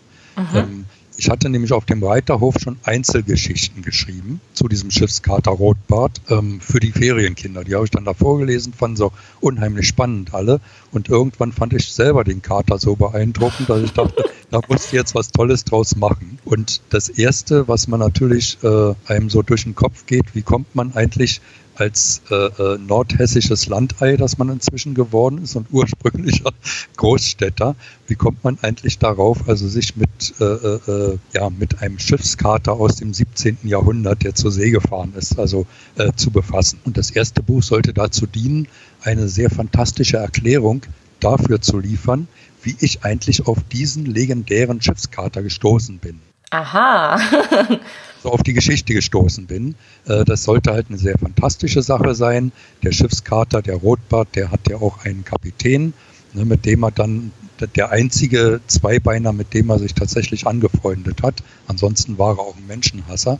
Ähm, 0.56 0.86
ich 1.18 1.30
hatte 1.30 1.50
nämlich 1.50 1.72
auf 1.74 1.86
dem 1.86 2.04
Reiterhof 2.04 2.56
schon 2.60 2.78
Einzelgeschichten 2.84 3.84
geschrieben 3.84 4.42
zu 4.54 4.68
diesem 4.68 4.90
Schiffskater 4.90 5.52
Rotbart 5.52 6.22
ähm, 6.30 6.60
für 6.60 6.80
die 6.80 6.92
Ferienkinder. 6.92 7.64
Die 7.64 7.76
habe 7.76 7.86
ich 7.86 7.92
dann 7.92 8.06
da 8.06 8.14
vorgelesen, 8.14 8.74
fanden 8.74 8.98
so 8.98 9.12
unheimlich 9.40 9.88
spannend 9.88 10.34
alle. 10.34 10.60
Und 10.92 11.10
irgendwann 11.10 11.52
fand 11.52 11.74
ich 11.74 11.92
selber 11.92 12.24
den 12.24 12.42
Kater 12.42 12.80
so 12.80 12.96
beeindruckend, 12.96 13.70
dass 13.70 13.84
ich 13.84 13.94
dachte, 13.94 14.26
da 14.52 14.62
musst 14.68 14.92
du 14.92 14.96
jetzt 14.96 15.14
was 15.14 15.32
Tolles 15.32 15.64
draus 15.66 15.96
machen. 15.96 16.40
Und 16.46 16.82
das 16.90 17.10
Erste, 17.10 17.68
was 17.68 17.88
man 17.88 18.00
natürlich 18.00 18.58
äh, 18.64 18.94
einem 19.06 19.30
so 19.30 19.42
durch 19.42 19.64
den 19.64 19.76
Kopf 19.76 20.06
geht, 20.06 20.34
wie 20.34 20.42
kommt 20.42 20.76
man 20.76 20.94
eigentlich 20.96 21.42
als 21.76 22.22
äh, 22.30 22.36
äh, 22.36 22.78
nordhessisches 22.78 23.68
Landei, 23.68 24.16
das 24.18 24.38
man 24.38 24.50
inzwischen 24.50 24.94
geworden 24.94 25.44
ist 25.44 25.56
und 25.56 25.68
ursprünglicher 25.72 26.52
Großstädter. 26.98 27.76
Wie 28.08 28.16
kommt 28.16 28.44
man 28.44 28.58
eigentlich 28.62 29.00
darauf, 29.00 29.48
also 29.48 29.68
sich 29.68 29.96
mit, 29.96 30.10
äh, 30.40 30.44
äh, 30.44 30.92
äh 30.92 31.18
ja, 31.34 31.50
mit 31.50 31.82
einem 31.82 32.00
Schiffskater 32.00 32.74
aus 32.74 32.98
dem 32.98 33.14
17. 33.14 33.60
Jahrhundert, 33.64 34.24
der 34.24 34.36
zur 34.36 34.52
See 34.52 34.72
gefahren 34.72 35.14
ist, 35.16 35.40
also 35.40 35.66
äh, 35.96 36.12
zu 36.16 36.32
befassen? 36.32 36.80
Und 36.86 36.98
das 36.98 37.12
erste 37.12 37.42
Buch 37.42 37.64
sollte 37.64 37.94
dazu 37.94 38.28
dienen, 38.28 38.68
eine 39.02 39.28
sehr 39.28 39.50
fantastische 39.50 40.18
Erklärung 40.18 40.84
dafür 41.20 41.62
zu 41.62 41.80
liefern, 41.80 42.28
wie 42.62 42.76
ich 42.80 43.04
eigentlich 43.04 43.48
auf 43.48 43.58
diesen 43.72 44.06
legendären 44.06 44.82
Schiffskater 44.82 45.42
gestoßen 45.42 45.98
bin. 45.98 46.20
Aha. 46.50 47.20
so 48.24 48.32
auf 48.32 48.42
die 48.42 48.54
Geschichte 48.54 48.94
gestoßen 48.94 49.46
bin. 49.46 49.76
Äh, 50.08 50.24
das 50.24 50.44
sollte 50.44 50.72
halt 50.72 50.88
eine 50.90 50.98
sehr 50.98 51.18
fantastische 51.18 51.84
Sache 51.84 52.16
sein. 52.16 52.52
Der 52.82 52.92
Schiffskater, 52.92 53.62
der 53.62 53.76
Rotbart, 53.76 54.30
der 54.36 54.50
hat 54.50 54.62
ja 54.70 54.78
auch 54.78 55.06
einen 55.06 55.24
Kapitän, 55.26 55.94
ne, 56.34 56.46
mit 56.46 56.66
dem 56.66 56.84
er 56.84 56.92
dann 56.92 57.32
der 57.76 57.92
einzige 57.92 58.60
Zweibeiner, 58.68 59.32
mit 59.32 59.54
dem 59.54 59.70
er 59.70 59.80
sich 59.80 59.94
tatsächlich 59.94 60.48
angefreundet 60.48 61.22
hat. 61.22 61.36
Ansonsten 61.68 62.18
war 62.18 62.36
er 62.38 62.40
auch 62.40 62.58
ein 62.58 62.68
Menschenhasser. 62.68 63.40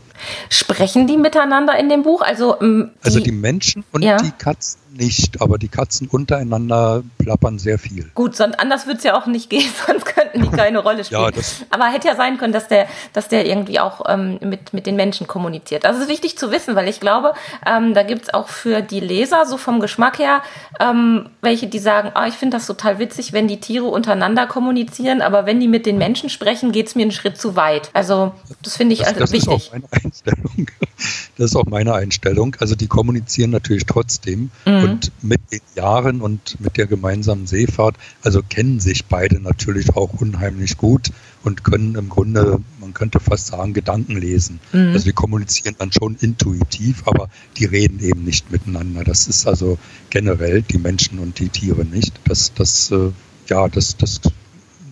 Sprechen 0.50 1.08
die 1.08 1.18
miteinander 1.18 1.78
in 1.78 1.90
dem 1.90 2.04
Buch? 2.04 2.22
Also, 2.22 2.60
ähm, 2.62 2.92
die, 3.02 3.06
also 3.06 3.20
die 3.20 3.32
Menschen 3.32 3.84
und 3.92 4.04
ja. 4.04 4.18
die 4.18 4.32
Katzen 4.32 4.80
nicht, 4.94 5.42
aber 5.42 5.58
die 5.58 5.68
Katzen 5.68 6.08
untereinander 6.08 7.04
plappern 7.18 7.58
sehr 7.58 7.80
viel. 7.80 8.10
Gut, 8.14 8.36
sonst, 8.36 8.60
anders 8.60 8.86
würde 8.86 8.98
es 8.98 9.04
ja 9.04 9.18
auch 9.18 9.26
nicht 9.26 9.50
gehen, 9.50 9.70
sonst 9.88 10.06
könnten 10.06 10.44
die 10.44 10.50
keine 10.50 10.80
Rolle 10.80 11.04
spielen. 11.04 11.34
ja, 11.36 11.42
aber 11.70 11.86
hätte 11.86 12.08
ja 12.08 12.16
sein 12.16 12.38
können, 12.38 12.54
dass 12.54 12.68
der, 12.68 12.88
dass 13.14 13.28
der 13.28 13.46
irgendwie 13.46 13.80
auch 13.80 14.02
ähm, 14.08 14.40
mit, 14.42 14.74
mit 14.74 14.86
den 14.86 14.96
Menschen 14.96 15.28
kommuniziert. 15.28 15.84
Das 15.84 15.98
ist 15.98 16.08
wichtig 16.08 16.38
zu 16.38 16.52
wissen, 16.52 16.76
weil 16.76 16.88
ich 16.88 17.00
glaube, 17.00 17.34
ähm, 17.66 17.94
da 17.94 18.04
gibt 18.04 18.24
es 18.24 18.34
auch 18.34 18.48
für 18.48 18.82
die 18.82 19.00
Leser, 19.00 19.46
so 19.46 19.58
vom 19.58 19.80
Geschmack 19.80 20.20
her, 20.20 20.42
ähm, 20.80 21.30
welche, 21.42 21.68
die 21.68 21.80
sagen, 21.80 22.12
oh, 22.16 22.26
ich 22.28 22.36
finde 22.36 22.58
das 22.58 22.68
total 22.68 23.00
witzig, 23.00 23.34
wenn 23.34 23.48
die 23.48 23.60
Tiere 23.60 23.86
untereinander 23.86 24.48
kommunizieren, 24.48 25.22
aber 25.22 25.46
wenn 25.46 25.60
die 25.60 25.68
mit 25.68 25.86
den 25.86 25.98
Menschen 25.98 26.30
sprechen, 26.30 26.72
geht 26.72 26.88
es 26.88 26.96
mir 26.96 27.04
einen 27.04 27.12
Schritt 27.12 27.40
zu 27.40 27.56
weit. 27.56 27.90
Also 27.94 28.34
das 28.62 28.78
finde 28.78 28.94
ich 28.94 29.00
das, 29.00 29.10
also 29.10 29.20
das 29.22 29.32
wichtig. 29.32 29.54
Ist 29.54 29.68
auch 29.68 29.74
meine 29.74 29.88
Einstellung. 29.92 30.68
Das 31.36 31.48
ist 31.48 31.56
auch 31.56 31.66
meine 31.66 31.96
Einstellung. 31.96 32.56
Also 32.60 32.76
die 32.76 32.88
kommunizieren 32.88 33.50
natürlich 33.50 33.86
trotzdem. 33.88 34.52
Mhm 34.66 34.83
Und 34.84 35.12
mit 35.22 35.42
den 35.52 35.62
Jahren 35.76 36.22
und 36.22 36.60
mit 36.60 36.78
der 36.78 36.88
gemeinsamen 36.88 37.48
Seefahrt, 37.48 37.96
also 38.22 38.42
kennen 38.42 38.80
sich 38.80 39.06
beide 39.06 39.40
natürlich 39.40 39.96
auch 39.96 40.14
unheimlich 40.20 40.78
gut 40.78 41.12
und 41.44 41.64
können 41.64 41.96
im 41.96 42.10
Grunde, 42.10 42.60
man 42.80 42.94
könnte 42.94 43.20
fast 43.20 43.48
sagen, 43.48 43.74
Gedanken 43.74 44.16
lesen. 44.18 44.60
Mhm. 44.72 44.94
Also 44.94 45.06
die 45.06 45.14
kommunizieren 45.14 45.76
dann 45.78 45.92
schon 45.92 46.16
intuitiv, 46.16 47.04
aber 47.06 47.30
die 47.58 47.66
reden 47.66 48.00
eben 48.00 48.24
nicht 48.24 48.52
miteinander. 48.52 49.04
Das 49.04 49.28
ist 49.28 49.48
also 49.48 49.78
generell 50.10 50.62
die 50.62 50.78
Menschen 50.78 51.20
und 51.20 51.40
die 51.40 51.50
Tiere 51.50 51.86
nicht. 51.86 52.20
Das, 52.26 52.54
das, 52.54 52.92
äh, 52.92 53.12
ja, 53.48 53.68
das, 53.68 53.98
das, 53.98 54.22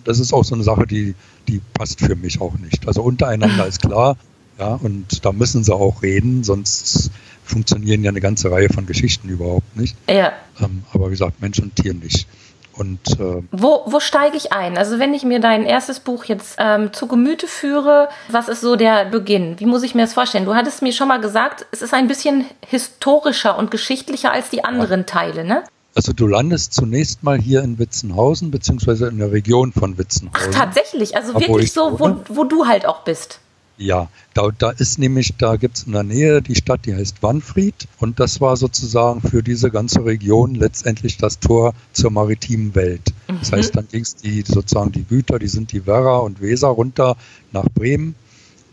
das 0.04 0.18
ist 0.18 0.32
auch 0.32 0.44
so 0.44 0.54
eine 0.54 0.64
Sache, 0.64 0.86
die, 0.86 1.14
die 1.48 1.60
passt 1.74 2.00
für 2.00 2.16
mich 2.16 2.40
auch 2.40 2.58
nicht. 2.58 2.86
Also 2.86 3.02
untereinander 3.02 3.66
ist 3.68 3.82
klar, 3.82 4.16
ja, 4.58 4.74
und 4.74 5.24
da 5.24 5.32
müssen 5.32 5.64
sie 5.64 5.74
auch 5.74 6.02
reden, 6.02 6.44
sonst 6.44 7.10
funktionieren 7.52 8.02
ja 8.02 8.10
eine 8.10 8.20
ganze 8.20 8.50
Reihe 8.50 8.68
von 8.68 8.86
Geschichten 8.86 9.28
überhaupt 9.28 9.76
nicht. 9.76 9.96
Ja. 10.08 10.32
Ähm, 10.60 10.84
aber 10.92 11.06
wie 11.06 11.12
gesagt, 11.12 11.40
Mensch 11.40 11.58
und 11.60 11.76
Tier 11.76 11.94
nicht. 11.94 12.26
Und, 12.74 13.20
äh 13.20 13.42
wo, 13.52 13.82
wo 13.86 14.00
steige 14.00 14.36
ich 14.36 14.52
ein? 14.52 14.78
Also 14.78 14.98
wenn 14.98 15.12
ich 15.12 15.24
mir 15.24 15.40
dein 15.40 15.64
erstes 15.64 16.00
Buch 16.00 16.24
jetzt 16.24 16.56
ähm, 16.58 16.92
zu 16.92 17.06
Gemüte 17.06 17.46
führe, 17.46 18.08
was 18.28 18.48
ist 18.48 18.62
so 18.62 18.76
der 18.76 19.04
Beginn? 19.04 19.60
Wie 19.60 19.66
muss 19.66 19.82
ich 19.82 19.94
mir 19.94 20.02
das 20.02 20.14
vorstellen? 20.14 20.46
Du 20.46 20.54
hattest 20.54 20.80
mir 20.80 20.92
schon 20.92 21.08
mal 21.08 21.20
gesagt, 21.20 21.66
es 21.70 21.82
ist 21.82 21.92
ein 21.92 22.08
bisschen 22.08 22.46
historischer 22.66 23.58
und 23.58 23.70
geschichtlicher 23.70 24.32
als 24.32 24.48
die 24.48 24.64
anderen 24.64 25.00
ja. 25.00 25.06
Teile, 25.06 25.44
ne? 25.44 25.64
Also 25.94 26.14
du 26.14 26.26
landest 26.26 26.72
zunächst 26.72 27.22
mal 27.22 27.38
hier 27.38 27.62
in 27.62 27.78
Witzenhausen, 27.78 28.50
beziehungsweise 28.50 29.08
in 29.08 29.18
der 29.18 29.30
Region 29.30 29.72
von 29.72 29.98
Witzenhausen. 29.98 30.50
Ach, 30.50 30.58
tatsächlich, 30.58 31.14
also 31.14 31.34
wirklich 31.34 31.72
so, 31.72 32.00
wo, 32.00 32.16
wo 32.28 32.44
du 32.44 32.66
halt 32.66 32.86
auch 32.86 33.00
bist. 33.04 33.40
Ja, 33.82 34.08
da, 34.32 34.50
da 34.56 34.70
ist 34.70 35.00
nämlich, 35.00 35.34
da 35.38 35.56
gibt 35.56 35.76
es 35.76 35.82
in 35.84 35.92
der 35.92 36.04
Nähe 36.04 36.40
die 36.40 36.54
Stadt, 36.54 36.86
die 36.86 36.94
heißt 36.94 37.22
Wanfried 37.22 37.88
und 37.98 38.20
das 38.20 38.40
war 38.40 38.56
sozusagen 38.56 39.20
für 39.20 39.42
diese 39.42 39.72
ganze 39.72 40.04
Region 40.04 40.54
letztendlich 40.54 41.16
das 41.16 41.40
Tor 41.40 41.74
zur 41.92 42.12
maritimen 42.12 42.76
Welt. 42.76 43.12
Mhm. 43.28 43.38
Das 43.40 43.50
heißt, 43.50 43.76
dann 43.76 43.88
ging 43.88 44.02
es 44.02 44.14
die 44.14 44.42
sozusagen 44.42 44.92
die 44.92 45.04
Güter, 45.04 45.40
die 45.40 45.48
sind 45.48 45.72
die 45.72 45.84
Werra 45.84 46.18
und 46.18 46.40
Weser 46.40 46.68
runter 46.68 47.16
nach 47.50 47.66
Bremen 47.74 48.14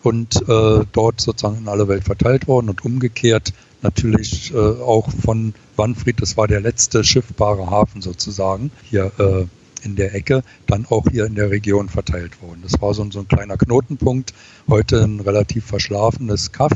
und 0.04 0.36
äh, 0.48 0.86
dort 0.92 1.22
sozusagen 1.22 1.58
in 1.58 1.68
alle 1.68 1.88
Welt 1.88 2.04
verteilt 2.04 2.48
worden 2.48 2.70
und 2.70 2.86
umgekehrt 2.86 3.52
natürlich 3.82 4.54
äh, 4.54 4.58
auch 4.58 5.10
von 5.10 5.56
Wanfried, 5.76 6.22
das 6.22 6.38
war 6.38 6.48
der 6.48 6.62
letzte 6.62 7.04
schiffbare 7.04 7.72
Hafen 7.72 8.02
sozusagen 8.02 8.70
hier 8.84 9.12
äh, 9.18 9.46
in 9.84 9.96
der 9.96 10.16
Ecke, 10.16 10.44
dann 10.68 10.86
auch 10.86 11.06
hier 11.10 11.26
in 11.26 11.36
der 11.36 11.50
Region 11.50 11.90
verteilt 11.90 12.42
worden. 12.42 12.62
Das 12.64 12.82
war 12.82 12.94
so, 12.94 13.10
so 13.12 13.20
ein 13.20 13.28
kleiner 13.28 13.58
Knotenpunkt, 13.58 14.34
heute 14.68 15.04
ein 15.04 15.20
relativ 15.20 15.66
verschlafenes 15.66 16.52
Kaff. 16.52 16.74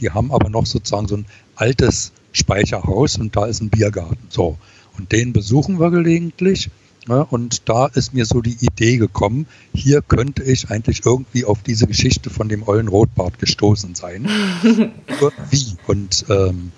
Die 0.00 0.10
haben 0.10 0.32
aber 0.32 0.50
noch 0.50 0.66
sozusagen 0.66 1.08
so 1.08 1.16
ein 1.16 1.26
altes 1.56 2.12
Speicherhaus 2.32 3.18
und 3.18 3.36
da 3.36 3.46
ist 3.46 3.60
ein 3.60 3.70
Biergarten. 3.70 4.26
So, 4.28 4.58
und 4.98 5.12
den 5.12 5.32
besuchen 5.32 5.80
wir 5.80 5.90
gelegentlich. 5.90 6.70
Ja, 7.06 7.20
und 7.20 7.68
da 7.68 7.86
ist 7.86 8.14
mir 8.14 8.24
so 8.24 8.40
die 8.40 8.56
Idee 8.60 8.96
gekommen, 8.96 9.46
hier 9.74 10.00
könnte 10.00 10.42
ich 10.42 10.70
eigentlich 10.70 11.04
irgendwie 11.04 11.44
auf 11.44 11.62
diese 11.62 11.86
Geschichte 11.86 12.30
von 12.30 12.48
dem 12.48 12.66
Ollen 12.66 12.88
Rotbart 12.88 13.38
gestoßen 13.38 13.94
sein. 13.94 14.26
Wie? 15.50 15.76
Und 15.86 16.24
ähm, 16.30 16.72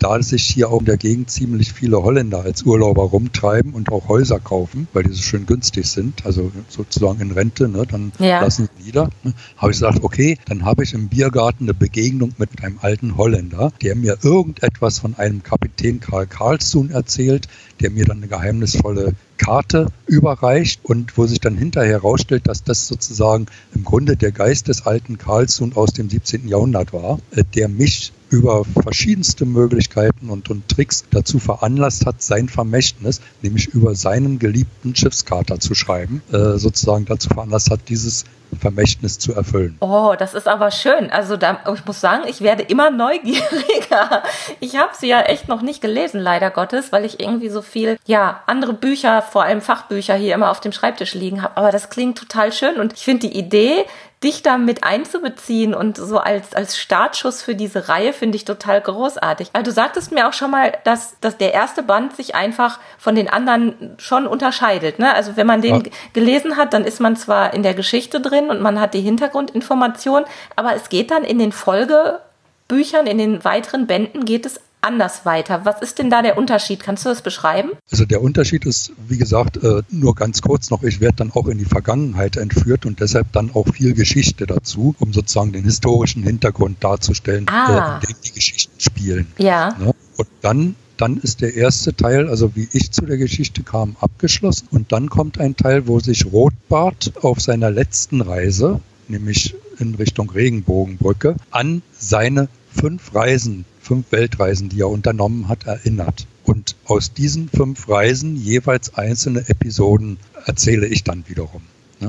da 0.00 0.20
sich 0.22 0.44
hier 0.44 0.70
auch 0.70 0.80
in 0.80 0.86
der 0.86 0.96
Gegend 0.96 1.30
ziemlich 1.30 1.72
viele 1.72 2.02
Holländer 2.02 2.42
als 2.42 2.62
Urlauber 2.62 3.04
rumtreiben 3.04 3.74
und 3.74 3.92
auch 3.92 4.08
Häuser 4.08 4.40
kaufen, 4.40 4.88
weil 4.92 5.04
die 5.04 5.12
so 5.12 5.22
schön 5.22 5.46
günstig 5.46 5.86
sind, 5.86 6.26
also 6.26 6.50
sozusagen 6.68 7.20
in 7.20 7.30
Rente, 7.30 7.68
ne, 7.68 7.86
dann 7.86 8.12
ja. 8.18 8.40
lassen 8.40 8.68
sie 8.76 8.84
nieder, 8.84 9.10
ne, 9.22 9.34
habe 9.56 9.70
ich 9.70 9.78
gesagt, 9.78 10.02
okay, 10.02 10.38
dann 10.46 10.64
habe 10.64 10.82
ich 10.82 10.94
im 10.94 11.08
Biergarten 11.08 11.64
eine 11.64 11.74
Begegnung 11.74 12.32
mit 12.38 12.64
einem 12.64 12.78
alten 12.80 13.16
Holländer, 13.16 13.72
der 13.82 13.94
mir 13.94 14.18
irgendetwas 14.22 14.98
von 14.98 15.14
einem 15.16 15.42
Kapitän 15.42 16.00
Karl 16.00 16.26
Karlsson 16.26 16.90
erzählt, 16.90 17.46
der 17.80 17.90
mir 17.90 18.06
dann 18.06 18.18
eine 18.18 18.28
geheimnisvolle 18.28 19.14
Karte 19.40 19.86
überreicht 20.06 20.80
und 20.84 21.16
wo 21.16 21.26
sich 21.26 21.40
dann 21.40 21.56
hinterher 21.56 21.92
herausstellt, 21.92 22.46
dass 22.46 22.62
das 22.62 22.86
sozusagen 22.86 23.46
im 23.74 23.84
Grunde 23.84 24.16
der 24.16 24.32
Geist 24.32 24.68
des 24.68 24.86
alten 24.86 25.16
Karlsson 25.16 25.72
aus 25.74 25.94
dem 25.94 26.10
17. 26.10 26.46
Jahrhundert 26.46 26.92
war, 26.92 27.20
äh, 27.30 27.42
der 27.54 27.68
mich 27.68 28.12
über 28.28 28.64
verschiedenste 28.64 29.46
Möglichkeiten 29.46 30.28
und, 30.28 30.50
und 30.50 30.68
Tricks 30.68 31.04
dazu 31.10 31.38
veranlasst 31.38 32.04
hat, 32.04 32.22
sein 32.22 32.48
Vermächtnis, 32.50 33.22
nämlich 33.40 33.68
über 33.68 33.94
seinen 33.94 34.38
geliebten 34.38 34.94
Schiffskater 34.94 35.58
zu 35.58 35.74
schreiben, 35.74 36.22
äh, 36.32 36.58
sozusagen 36.58 37.06
dazu 37.06 37.30
veranlasst 37.30 37.70
hat, 37.70 37.88
dieses 37.88 38.26
Vermächtnis 38.58 39.18
zu 39.18 39.34
erfüllen. 39.34 39.76
Oh, 39.80 40.14
das 40.18 40.34
ist 40.34 40.48
aber 40.48 40.70
schön. 40.70 41.10
Also 41.10 41.36
da, 41.36 41.60
ich 41.74 41.84
muss 41.84 42.00
sagen, 42.00 42.24
ich 42.26 42.40
werde 42.40 42.62
immer 42.62 42.90
neugieriger. 42.90 44.22
Ich 44.60 44.76
habe 44.76 44.92
sie 44.94 45.08
ja 45.08 45.22
echt 45.22 45.48
noch 45.48 45.62
nicht 45.62 45.80
gelesen, 45.80 46.20
leider 46.20 46.50
Gottes, 46.50 46.92
weil 46.92 47.04
ich 47.04 47.20
irgendwie 47.20 47.48
so 47.48 47.62
viel, 47.62 47.98
ja, 48.06 48.42
andere 48.46 48.72
Bücher, 48.72 49.22
vor 49.22 49.44
allem 49.44 49.60
Fachbücher 49.60 50.14
hier 50.14 50.34
immer 50.34 50.50
auf 50.50 50.60
dem 50.60 50.72
Schreibtisch 50.72 51.14
liegen 51.14 51.42
habe. 51.42 51.56
Aber 51.56 51.70
das 51.70 51.90
klingt 51.90 52.18
total 52.18 52.52
schön 52.52 52.76
und 52.76 52.92
ich 52.92 53.04
finde 53.04 53.28
die 53.28 53.38
Idee, 53.38 53.84
dich 54.22 54.42
da 54.42 54.58
mit 54.58 54.84
einzubeziehen 54.84 55.74
und 55.74 55.96
so 55.96 56.18
als, 56.18 56.54
als 56.54 56.76
Startschuss 56.76 57.40
für 57.40 57.54
diese 57.54 57.88
Reihe 57.88 58.12
finde 58.12 58.36
ich 58.36 58.44
total 58.44 58.80
großartig. 58.80 59.48
Also 59.54 59.70
du 59.70 59.74
sagtest 59.74 60.12
mir 60.12 60.28
auch 60.28 60.34
schon 60.34 60.50
mal, 60.50 60.76
dass, 60.84 61.18
dass 61.20 61.38
der 61.38 61.54
erste 61.54 61.82
Band 61.82 62.14
sich 62.14 62.34
einfach 62.34 62.80
von 62.98 63.14
den 63.14 63.30
anderen 63.30 63.94
schon 63.96 64.26
unterscheidet. 64.26 64.98
Ne? 64.98 65.14
Also 65.14 65.36
wenn 65.36 65.46
man 65.46 65.62
den 65.62 65.76
ja. 65.76 65.90
gelesen 66.12 66.58
hat, 66.58 66.74
dann 66.74 66.84
ist 66.84 67.00
man 67.00 67.16
zwar 67.16 67.54
in 67.54 67.62
der 67.62 67.72
Geschichte 67.72 68.20
drin 68.20 68.50
und 68.50 68.60
man 68.60 68.78
hat 68.78 68.92
die 68.92 69.00
Hintergrundinformation, 69.00 70.24
aber 70.54 70.74
es 70.74 70.90
geht 70.90 71.10
dann 71.10 71.24
in 71.24 71.38
den 71.38 71.52
Folgebüchern, 71.52 73.06
in 73.06 73.16
den 73.16 73.42
weiteren 73.42 73.86
Bänden 73.86 74.26
geht 74.26 74.44
es 74.44 74.60
anders 74.80 75.24
weiter. 75.24 75.64
Was 75.64 75.82
ist 75.82 75.98
denn 75.98 76.10
da 76.10 76.22
der 76.22 76.38
Unterschied? 76.38 76.82
Kannst 76.82 77.04
du 77.04 77.08
das 77.08 77.22
beschreiben? 77.22 77.70
Also 77.90 78.04
der 78.04 78.22
Unterschied 78.22 78.64
ist, 78.64 78.92
wie 79.08 79.18
gesagt, 79.18 79.62
äh, 79.62 79.82
nur 79.90 80.14
ganz 80.14 80.42
kurz 80.42 80.70
noch, 80.70 80.82
ich 80.82 81.00
werde 81.00 81.16
dann 81.16 81.32
auch 81.32 81.46
in 81.48 81.58
die 81.58 81.64
Vergangenheit 81.64 82.36
entführt 82.36 82.86
und 82.86 83.00
deshalb 83.00 83.32
dann 83.32 83.50
auch 83.54 83.68
viel 83.72 83.94
Geschichte 83.94 84.46
dazu, 84.46 84.94
um 84.98 85.12
sozusagen 85.12 85.52
den 85.52 85.64
historischen 85.64 86.22
Hintergrund 86.22 86.82
darzustellen, 86.82 87.46
ah. 87.48 88.00
in 88.02 88.08
dem 88.08 88.16
die 88.24 88.32
Geschichten 88.32 88.80
spielen. 88.80 89.26
Ja. 89.38 89.76
Ne? 89.78 89.94
Und 90.16 90.28
dann 90.40 90.76
dann 91.00 91.16
ist 91.16 91.40
der 91.40 91.54
erste 91.54 91.96
Teil, 91.96 92.28
also 92.28 92.54
wie 92.54 92.68
ich 92.72 92.90
zu 92.90 93.06
der 93.06 93.16
Geschichte 93.16 93.62
kam, 93.62 93.96
abgeschlossen. 94.00 94.68
Und 94.70 94.92
dann 94.92 95.08
kommt 95.08 95.40
ein 95.40 95.56
Teil, 95.56 95.86
wo 95.86 95.98
sich 95.98 96.26
Rotbart 96.26 97.14
auf 97.22 97.40
seiner 97.40 97.70
letzten 97.70 98.20
Reise, 98.20 98.80
nämlich 99.08 99.54
in 99.78 99.94
Richtung 99.94 100.28
Regenbogenbrücke, 100.28 101.36
an 101.50 101.80
seine 101.98 102.48
fünf 102.74 103.14
Reisen 103.14 103.64
fünf 103.90 104.12
Weltreisen, 104.12 104.68
die 104.68 104.82
er 104.82 104.88
unternommen 104.88 105.48
hat, 105.48 105.66
erinnert. 105.66 106.28
Und 106.44 106.76
aus 106.84 107.12
diesen 107.12 107.48
fünf 107.48 107.88
Reisen 107.88 108.36
jeweils 108.36 108.94
einzelne 108.94 109.48
Episoden 109.48 110.18
erzähle 110.44 110.86
ich 110.86 111.02
dann 111.02 111.24
wiederum. 111.26 111.62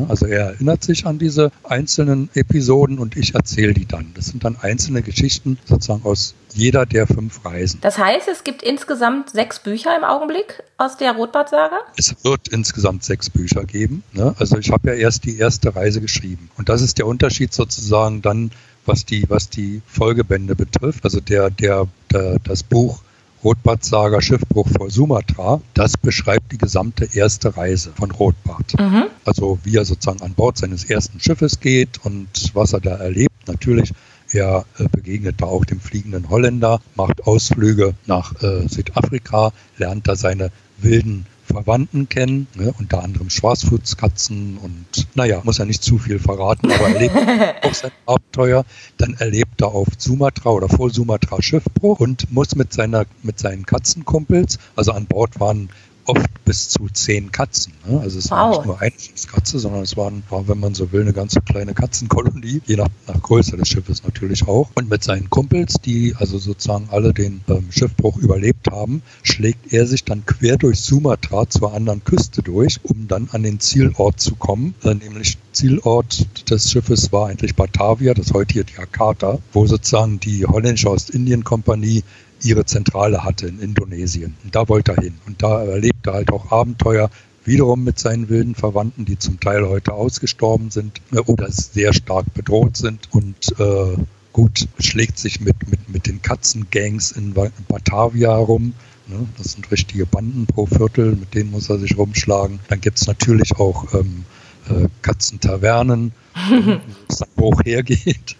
Also 0.07 0.25
er 0.25 0.45
erinnert 0.45 0.85
sich 0.85 1.05
an 1.05 1.19
diese 1.19 1.51
einzelnen 1.63 2.29
Episoden 2.33 2.97
und 2.97 3.17
ich 3.17 3.35
erzähle 3.35 3.73
die 3.73 3.85
dann. 3.85 4.11
Das 4.13 4.27
sind 4.27 4.45
dann 4.45 4.55
einzelne 4.61 5.01
Geschichten 5.01 5.57
sozusagen 5.65 6.05
aus 6.05 6.33
jeder 6.53 6.85
der 6.85 7.07
fünf 7.07 7.43
Reisen. 7.43 7.79
Das 7.81 7.97
heißt, 7.97 8.29
es 8.29 8.45
gibt 8.45 8.63
insgesamt 8.63 9.31
sechs 9.31 9.59
Bücher 9.59 9.97
im 9.97 10.05
Augenblick 10.05 10.63
aus 10.77 10.95
der 10.95 11.11
Rotbart-Saga? 11.13 11.79
Es 11.97 12.15
wird 12.23 12.47
insgesamt 12.47 13.03
sechs 13.03 13.29
Bücher 13.29 13.65
geben. 13.65 14.03
Also 14.37 14.57
ich 14.57 14.71
habe 14.71 14.89
ja 14.89 14.93
erst 14.93 15.25
die 15.25 15.37
erste 15.37 15.75
Reise 15.75 15.99
geschrieben. 15.99 16.49
Und 16.57 16.69
das 16.69 16.81
ist 16.81 16.97
der 16.97 17.05
Unterschied 17.05 17.53
sozusagen 17.53 18.21
dann 18.21 18.51
was 18.85 19.05
die, 19.05 19.29
was 19.29 19.49
die 19.49 19.81
Folgebände 19.85 20.55
betrifft. 20.55 21.03
Also 21.03 21.19
der, 21.19 21.49
der, 21.49 21.87
der 22.11 22.39
das 22.43 22.63
Buch 22.63 23.01
Rotbart 23.43 23.83
Saga 23.83 24.21
Schiffbruch 24.21 24.67
vor 24.69 24.91
Sumatra, 24.91 25.61
das 25.73 25.97
beschreibt 25.97 26.51
die 26.51 26.59
gesamte 26.59 27.07
erste 27.13 27.57
Reise 27.57 27.91
von 27.95 28.11
Rotbart. 28.11 28.79
Mhm. 28.79 29.05
Also 29.25 29.57
wie 29.63 29.77
er 29.77 29.85
sozusagen 29.85 30.21
an 30.21 30.33
Bord 30.33 30.57
seines 30.57 30.83
ersten 30.83 31.19
Schiffes 31.19 31.59
geht 31.59 31.99
und 32.03 32.27
was 32.53 32.73
er 32.73 32.81
da 32.81 32.95
erlebt. 32.97 33.47
Natürlich, 33.47 33.93
er 34.31 34.65
äh, 34.77 34.87
begegnet 34.91 35.41
da 35.41 35.45
auch 35.45 35.65
dem 35.65 35.79
fliegenden 35.79 36.29
Holländer, 36.29 36.81
macht 36.95 37.25
Ausflüge 37.25 37.95
nach 38.05 38.41
äh, 38.43 38.67
Südafrika, 38.67 39.51
lernt 39.77 40.07
da 40.07 40.15
seine 40.15 40.51
wilden 40.77 41.25
Verwandten 41.51 42.09
kennen, 42.09 42.47
ne, 42.55 42.73
unter 42.79 43.03
anderem 43.03 43.29
Schwarzfußkatzen 43.29 44.57
und 44.57 45.07
naja, 45.15 45.41
muss 45.43 45.57
ja 45.57 45.65
nicht 45.65 45.83
zu 45.83 45.97
viel 45.97 46.19
verraten, 46.19 46.71
aber 46.71 46.89
erlebt 46.89 47.15
auch 47.63 47.73
sein 47.73 47.91
Abenteuer. 48.05 48.65
Dann 48.97 49.13
erlebt 49.15 49.61
er 49.61 49.69
auf 49.69 49.87
Sumatra 49.97 50.49
oder 50.49 50.69
vor 50.69 50.89
Sumatra 50.89 51.41
Schiffbruch 51.41 51.99
und 51.99 52.31
muss 52.31 52.55
mit 52.55 52.73
seiner 52.73 53.05
mit 53.23 53.39
seinen 53.39 53.65
Katzenkumpels, 53.65 54.59
also 54.75 54.91
an 54.91 55.05
Bord 55.05 55.39
waren 55.39 55.69
oft 56.11 56.45
bis 56.45 56.69
zu 56.69 56.87
zehn 56.91 57.31
Katzen. 57.31 57.73
Ne? 57.87 57.99
Also 57.99 58.19
es 58.19 58.25
wow. 58.25 58.31
war 58.31 58.49
nicht 58.49 58.65
nur 58.65 58.81
eine 58.81 58.91
Katze, 59.31 59.59
sondern 59.59 59.83
es 59.83 59.95
waren, 59.97 60.23
war, 60.29 60.47
wenn 60.47 60.59
man 60.59 60.73
so 60.73 60.91
will, 60.91 61.01
eine 61.01 61.13
ganze 61.13 61.41
kleine 61.41 61.73
Katzenkolonie, 61.73 62.61
je 62.65 62.75
nach, 62.75 62.89
nach 63.07 63.21
Größe 63.21 63.57
des 63.57 63.69
Schiffes 63.69 64.03
natürlich 64.03 64.47
auch. 64.47 64.69
Und 64.75 64.89
mit 64.89 65.03
seinen 65.03 65.29
Kumpels, 65.29 65.75
die 65.83 66.15
also 66.17 66.37
sozusagen 66.37 66.89
alle 66.91 67.13
den 67.13 67.41
ähm, 67.47 67.67
Schiffbruch 67.71 68.17
überlebt 68.17 68.69
haben, 68.69 69.01
schlägt 69.23 69.71
er 69.73 69.87
sich 69.87 70.03
dann 70.03 70.25
quer 70.25 70.57
durch 70.57 70.81
Sumatra 70.81 71.49
zur 71.49 71.73
anderen 71.73 72.03
Küste 72.03 72.41
durch, 72.41 72.79
um 72.83 73.07
dann 73.07 73.29
an 73.31 73.43
den 73.43 73.59
Zielort 73.59 74.19
zu 74.19 74.35
kommen, 74.35 74.75
äh, 74.83 74.93
nämlich 74.93 75.37
Zielort 75.51 76.49
des 76.49 76.71
Schiffes 76.71 77.11
war 77.11 77.27
eigentlich 77.27 77.55
Batavia, 77.55 78.13
das 78.13 78.33
heutige 78.33 78.65
Jakarta, 78.77 79.39
wo 79.53 79.67
sozusagen 79.67 80.19
die 80.19 80.45
holländische 80.45 80.89
Ostindien-Kompanie 80.89 82.03
ihre 82.43 82.65
Zentrale 82.65 83.23
hatte 83.23 83.47
in 83.47 83.59
Indonesien. 83.59 84.35
Und 84.43 84.55
da 84.55 84.67
wollte 84.69 84.93
er 84.93 85.03
hin. 85.03 85.15
Und 85.25 85.41
da 85.41 85.63
erlebt 85.63 86.07
er 86.07 86.13
halt 86.13 86.31
auch 86.31 86.51
Abenteuer, 86.51 87.09
wiederum 87.43 87.83
mit 87.83 87.99
seinen 87.99 88.29
wilden 88.29 88.55
Verwandten, 88.55 89.05
die 89.05 89.17
zum 89.17 89.39
Teil 89.39 89.67
heute 89.67 89.93
ausgestorben 89.93 90.69
sind 90.71 91.01
äh, 91.11 91.19
oder 91.19 91.51
sehr 91.51 91.93
stark 91.93 92.33
bedroht 92.33 92.77
sind. 92.77 93.09
Und 93.11 93.59
äh, 93.59 93.97
gut, 94.33 94.67
schlägt 94.79 95.17
sich 95.17 95.41
mit, 95.41 95.69
mit, 95.69 95.89
mit 95.89 96.07
den 96.07 96.21
Katzengangs 96.21 97.11
in 97.11 97.33
Batavia 97.67 98.35
rum. 98.35 98.73
Ne? 99.07 99.27
Das 99.37 99.53
sind 99.53 99.71
richtige 99.71 100.05
Banden 100.05 100.45
pro 100.45 100.65
Viertel, 100.65 101.15
mit 101.15 101.33
denen 101.33 101.51
muss 101.51 101.69
er 101.69 101.79
sich 101.79 101.97
rumschlagen. 101.97 102.59
Dann 102.67 102.81
gibt 102.81 102.99
es 102.99 103.07
natürlich 103.07 103.55
auch 103.57 103.93
ähm, 103.93 104.25
äh, 104.71 104.87
Katzentavernen, 105.01 106.13
wo 106.49 106.79
es 107.09 107.17
dann 107.17 107.29
hoch 107.39 107.61
hergeht. 107.63 108.35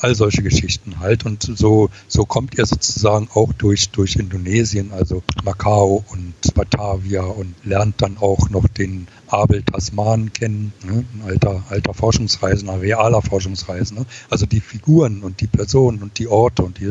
All 0.00 0.14
solche 0.14 0.42
Geschichten 0.42 0.98
halt. 0.98 1.24
Und 1.24 1.42
so, 1.42 1.88
so 2.08 2.24
kommt 2.24 2.58
er 2.58 2.66
sozusagen 2.66 3.28
auch 3.34 3.52
durch, 3.52 3.90
durch 3.90 4.16
Indonesien, 4.16 4.92
also 4.92 5.22
Macau 5.44 6.04
und 6.10 6.34
Batavia 6.54 7.22
und 7.22 7.54
lernt 7.64 8.02
dann 8.02 8.18
auch 8.18 8.50
noch 8.50 8.66
den 8.66 9.06
Abel 9.28 9.62
Tasman 9.62 10.32
kennen, 10.32 10.72
ne? 10.84 11.04
ein 11.14 11.22
alter, 11.26 11.62
alter 11.70 11.94
Forschungsreisender, 11.94 12.80
realer 12.80 13.22
Forschungsreisender. 13.22 14.04
Also 14.28 14.44
die 14.44 14.60
Figuren 14.60 15.22
und 15.22 15.40
die 15.40 15.46
Personen 15.46 16.02
und 16.02 16.18
die 16.18 16.28
Orte 16.28 16.62
und 16.64 16.78
die 16.80 16.90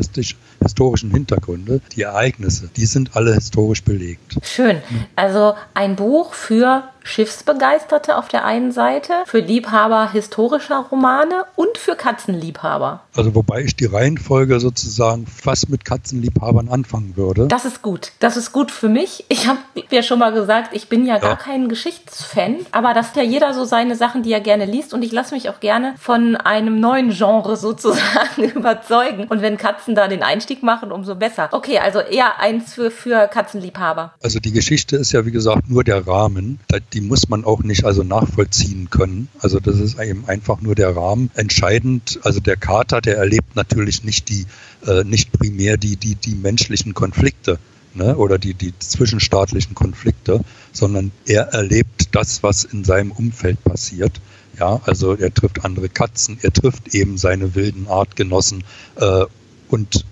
historischen 0.60 1.10
Hintergründe, 1.10 1.80
die 1.94 2.02
Ereignisse, 2.02 2.70
die 2.74 2.86
sind 2.86 3.14
alle 3.14 3.34
historisch 3.34 3.84
belegt. 3.84 4.38
Schön. 4.42 4.78
Also 5.14 5.54
ein 5.74 5.96
Buch 5.96 6.32
für 6.32 6.84
Schiffsbegeisterte 7.04 8.16
auf 8.16 8.28
der 8.28 8.44
einen 8.44 8.72
Seite, 8.72 9.12
für 9.26 9.40
Liebhaber 9.40 10.10
historischer 10.10 10.86
Romane 10.90 11.44
und 11.56 11.78
für 11.78 11.96
Katzenliebhaber. 11.96 13.00
Also 13.14 13.34
wobei 13.34 13.62
ich 13.62 13.76
die 13.76 13.86
Reihenfolge 13.86 14.60
sozusagen 14.60 15.26
fast 15.26 15.68
mit 15.68 15.84
Katzenliebhabern 15.84 16.68
anfangen 16.68 17.16
würde. 17.16 17.48
Das 17.48 17.64
ist 17.64 17.82
gut. 17.82 18.12
Das 18.20 18.36
ist 18.36 18.52
gut 18.52 18.70
für 18.70 18.88
mich. 18.88 19.24
Ich 19.28 19.46
habe 19.46 19.58
ja 19.90 20.02
schon 20.02 20.18
mal 20.18 20.32
gesagt, 20.32 20.74
ich 20.74 20.88
bin 20.88 21.06
ja, 21.06 21.14
ja. 21.14 21.20
gar 21.20 21.36
kein 21.36 21.68
Geschichtsfan, 21.68 22.56
aber 22.70 22.94
das 22.94 23.08
ist 23.08 23.16
ja 23.16 23.22
jeder 23.22 23.54
so 23.54 23.64
seine 23.64 23.96
Sachen, 23.96 24.22
die 24.22 24.32
er 24.32 24.40
gerne 24.40 24.64
liest 24.64 24.94
und 24.94 25.02
ich 25.02 25.12
lasse 25.12 25.34
mich 25.34 25.48
auch 25.50 25.60
gerne 25.60 25.94
von 25.98 26.36
einem 26.36 26.80
neuen 26.80 27.10
Genre 27.10 27.56
sozusagen 27.56 28.44
überzeugen. 28.54 29.24
Und 29.28 29.42
wenn 29.42 29.56
Katzen 29.56 29.94
da 29.94 30.08
den 30.08 30.22
Einstieg 30.22 30.62
machen, 30.62 30.92
umso 30.92 31.14
besser. 31.14 31.48
Okay, 31.52 31.78
also 31.78 32.00
eher 32.00 32.40
eins 32.40 32.74
für, 32.74 32.90
für 32.90 33.28
Katzenliebhaber. 33.28 34.14
Also 34.22 34.40
die 34.40 34.52
Geschichte 34.52 34.96
ist 34.96 35.12
ja 35.12 35.26
wie 35.26 35.32
gesagt 35.32 35.68
nur 35.68 35.84
der 35.84 36.06
Rahmen 36.06 36.60
die 36.92 37.00
muss 37.00 37.28
man 37.28 37.44
auch 37.44 37.62
nicht 37.62 37.84
also 37.84 38.02
nachvollziehen 38.02 38.90
können. 38.90 39.28
Also 39.38 39.60
das 39.60 39.78
ist 39.78 39.98
eben 39.98 40.26
einfach 40.26 40.60
nur 40.60 40.74
der 40.74 40.94
Rahmen. 40.94 41.30
Entscheidend, 41.34 42.20
also 42.22 42.40
der 42.40 42.56
Kater, 42.56 43.00
der 43.00 43.16
erlebt 43.16 43.56
natürlich 43.56 44.04
nicht 44.04 44.28
die, 44.28 44.46
äh, 44.86 45.04
nicht 45.04 45.32
primär 45.32 45.76
die, 45.76 45.96
die, 45.96 46.14
die 46.14 46.34
menschlichen 46.34 46.94
Konflikte. 46.94 47.58
Ne, 47.94 48.16
oder 48.16 48.38
die, 48.38 48.54
die 48.54 48.72
zwischenstaatlichen 48.78 49.74
Konflikte, 49.74 50.40
sondern 50.72 51.10
er 51.26 51.48
erlebt 51.48 52.08
das, 52.12 52.42
was 52.42 52.64
in 52.64 52.84
seinem 52.84 53.12
Umfeld 53.12 53.62
passiert. 53.64 54.18
Ja, 54.58 54.80
also 54.86 55.14
er 55.14 55.34
trifft 55.34 55.62
andere 55.66 55.90
Katzen, 55.90 56.38
er 56.40 56.54
trifft 56.54 56.94
eben 56.94 57.18
seine 57.18 57.54
wilden 57.54 57.88
Artgenossen 57.88 58.64
äh, 58.96 59.26
und 59.68 60.06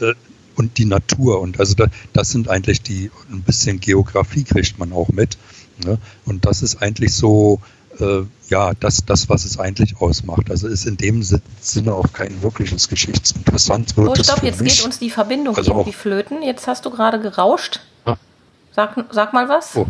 äh, 0.00 0.14
und 0.60 0.76
die 0.78 0.84
Natur. 0.84 1.40
Und 1.40 1.58
also 1.58 1.74
da, 1.74 1.86
das 2.12 2.30
sind 2.30 2.48
eigentlich 2.48 2.82
die, 2.82 3.10
ein 3.30 3.42
bisschen 3.42 3.80
Geografie 3.80 4.44
kriegt 4.44 4.78
man 4.78 4.92
auch 4.92 5.08
mit. 5.08 5.38
Ne? 5.84 5.98
Und 6.26 6.46
das 6.46 6.62
ist 6.62 6.82
eigentlich 6.82 7.14
so, 7.14 7.60
äh, 7.98 8.22
ja, 8.48 8.72
das, 8.78 9.04
das, 9.04 9.28
was 9.28 9.44
es 9.44 9.58
eigentlich 9.58 10.00
ausmacht. 10.00 10.50
Also 10.50 10.68
ist 10.68 10.86
in 10.86 10.96
dem 10.96 11.22
Sinne 11.22 11.94
auch 11.94 12.12
kein 12.12 12.42
wirkliches 12.42 12.88
Geschichtsinteressant. 12.88 13.94
Oh, 13.96 14.14
stopp, 14.14 14.42
jetzt 14.42 14.62
geht 14.64 14.84
uns 14.84 14.98
die 14.98 15.10
Verbindung 15.10 15.56
also 15.56 15.72
irgendwie 15.72 15.92
flöten. 15.92 16.42
Jetzt 16.42 16.66
hast 16.66 16.84
du 16.84 16.90
gerade 16.90 17.20
gerauscht. 17.20 17.80
Sag, 18.72 18.94
sag 19.10 19.32
mal 19.32 19.48
was. 19.48 19.76
Oh. 19.76 19.86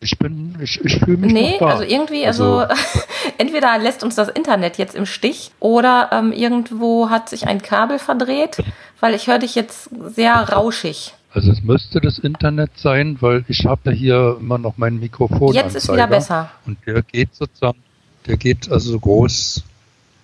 Ich 0.00 0.18
bin, 0.18 0.58
ich, 0.60 0.80
ich 0.84 0.98
fühle 0.98 1.16
mich 1.16 1.32
Nee, 1.32 1.58
also 1.60 1.84
irgendwie, 1.84 2.26
also, 2.26 2.58
also 2.58 2.74
entweder 3.38 3.78
lässt 3.78 4.02
uns 4.02 4.16
das 4.16 4.28
Internet 4.28 4.76
jetzt 4.76 4.96
im 4.96 5.06
Stich 5.06 5.52
oder 5.60 6.10
ähm, 6.12 6.32
irgendwo 6.32 7.08
hat 7.08 7.28
sich 7.28 7.46
ein 7.46 7.62
Kabel 7.62 8.00
verdreht, 8.00 8.58
weil 8.98 9.14
ich 9.14 9.28
höre 9.28 9.38
dich 9.38 9.54
jetzt 9.54 9.90
sehr 10.14 10.34
rauschig. 10.34 11.14
Also 11.34 11.50
es 11.50 11.62
müsste 11.62 12.00
das 12.00 12.18
Internet 12.18 12.72
sein, 12.76 13.16
weil 13.20 13.44
ich 13.48 13.64
habe 13.64 13.92
hier 13.92 14.36
immer 14.38 14.58
noch 14.58 14.74
mein 14.76 15.00
Mikrofon. 15.00 15.54
Jetzt 15.54 15.74
ist 15.74 15.90
wieder 15.90 16.06
besser. 16.06 16.50
Und 16.66 16.78
der 16.86 17.02
geht 17.02 17.34
sozusagen, 17.34 17.78
der 18.26 18.36
geht 18.36 18.70
also 18.70 18.98
groß, 18.98 19.62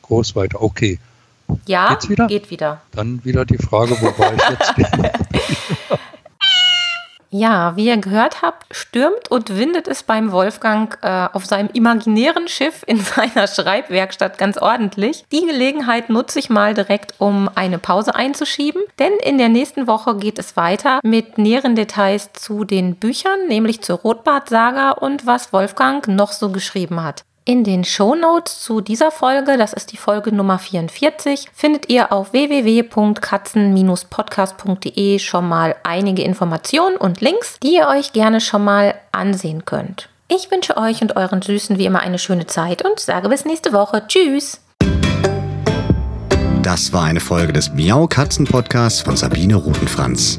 groß 0.03 0.37
weiter. 0.37 0.63
Okay. 0.63 0.99
Ja, 1.67 1.89
Geht's 1.91 2.11
wieder? 2.11 2.27
geht 2.27 2.51
wieder. 2.51 2.83
Dann 2.93 3.25
wieder 3.25 3.47
die 3.47 3.57
Frage, 3.57 3.97
wo 4.01 4.07
war 4.19 4.35
ich 4.35 4.43
jetzt? 4.51 5.99
Ja, 7.31 7.77
wie 7.77 7.87
ihr 7.87 7.99
gehört 7.99 8.41
habt, 8.41 8.65
stürmt 8.71 9.31
und 9.31 9.59
windet 9.59 9.87
es 9.87 10.03
beim 10.03 10.33
Wolfgang 10.33 10.97
äh, 11.03 11.29
auf 11.33 11.45
seinem 11.45 11.69
imaginären 11.75 12.49
Schiff 12.49 12.83
in 12.87 13.01
seiner 13.03 13.47
Schreibwerkstatt 13.47 14.39
ganz 14.39 14.57
ordentlich. 14.57 15.25
Die 15.31 15.45
Gelegenheit 15.45 16.09
nutze 16.09 16.39
ich 16.39 16.49
mal 16.49 16.73
direkt, 16.73 17.15
um 17.19 17.51
eine 17.55 17.79
Pause 17.79 18.15
einzuschieben, 18.15 18.83
denn 18.99 19.13
in 19.23 19.37
der 19.37 19.51
nächsten 19.51 19.87
Woche 19.87 20.17
geht 20.17 20.39
es 20.39 20.57
weiter 20.57 21.01
mit 21.03 21.37
näheren 21.37 21.77
Details 21.77 22.33
zu 22.33 22.65
den 22.65 22.97
Büchern, 22.97 23.47
nämlich 23.47 23.83
zur 23.83 23.99
Rotbart-Saga 23.99 24.93
und 24.93 25.27
was 25.27 25.53
Wolfgang 25.53 26.09
noch 26.09 26.33
so 26.33 26.51
geschrieben 26.51 27.03
hat. 27.03 27.25
In 27.49 27.65
den 27.65 27.83
Shownotes 27.83 28.61
zu 28.61 28.81
dieser 28.83 29.11
Folge, 29.11 29.57
das 29.57 29.73
ist 29.73 29.93
die 29.93 29.97
Folge 29.97 30.37
Nummer 30.37 30.59
44, 30.59 31.47
findet 31.55 31.89
ihr 31.89 32.13
auf 32.13 32.35
www.katzen-podcast.de 32.35 35.19
schon 35.19 35.49
mal 35.49 35.75
einige 35.83 36.25
Informationen 36.25 36.99
und 36.99 37.23
Links, 37.23 37.59
die 37.63 37.77
ihr 37.77 37.89
euch 37.89 38.13
gerne 38.13 38.43
schon 38.43 38.65
mal 38.65 38.97
ansehen 39.13 39.65
könnt. 39.65 40.11
Ich 40.29 40.51
wünsche 40.51 40.77
euch 40.77 41.01
und 41.01 41.17
euren 41.17 41.41
Süßen 41.41 41.79
wie 41.79 41.87
immer 41.87 42.01
eine 42.01 42.19
schöne 42.19 42.47
Zeit 42.47 42.85
und 42.85 43.01
sage 43.01 43.31
bis 43.31 43.47
nächste 43.47 43.73
Woche. 43.73 44.03
Tschüss! 44.07 44.61
Das 46.61 46.93
war 46.93 47.05
eine 47.05 47.21
Folge 47.21 47.55
des 47.55 47.73
Miau 47.73 48.09
Katzen 48.09 48.45
Podcasts 48.45 49.01
von 49.01 49.17
Sabine 49.17 49.55
Rutenfranz. 49.55 50.39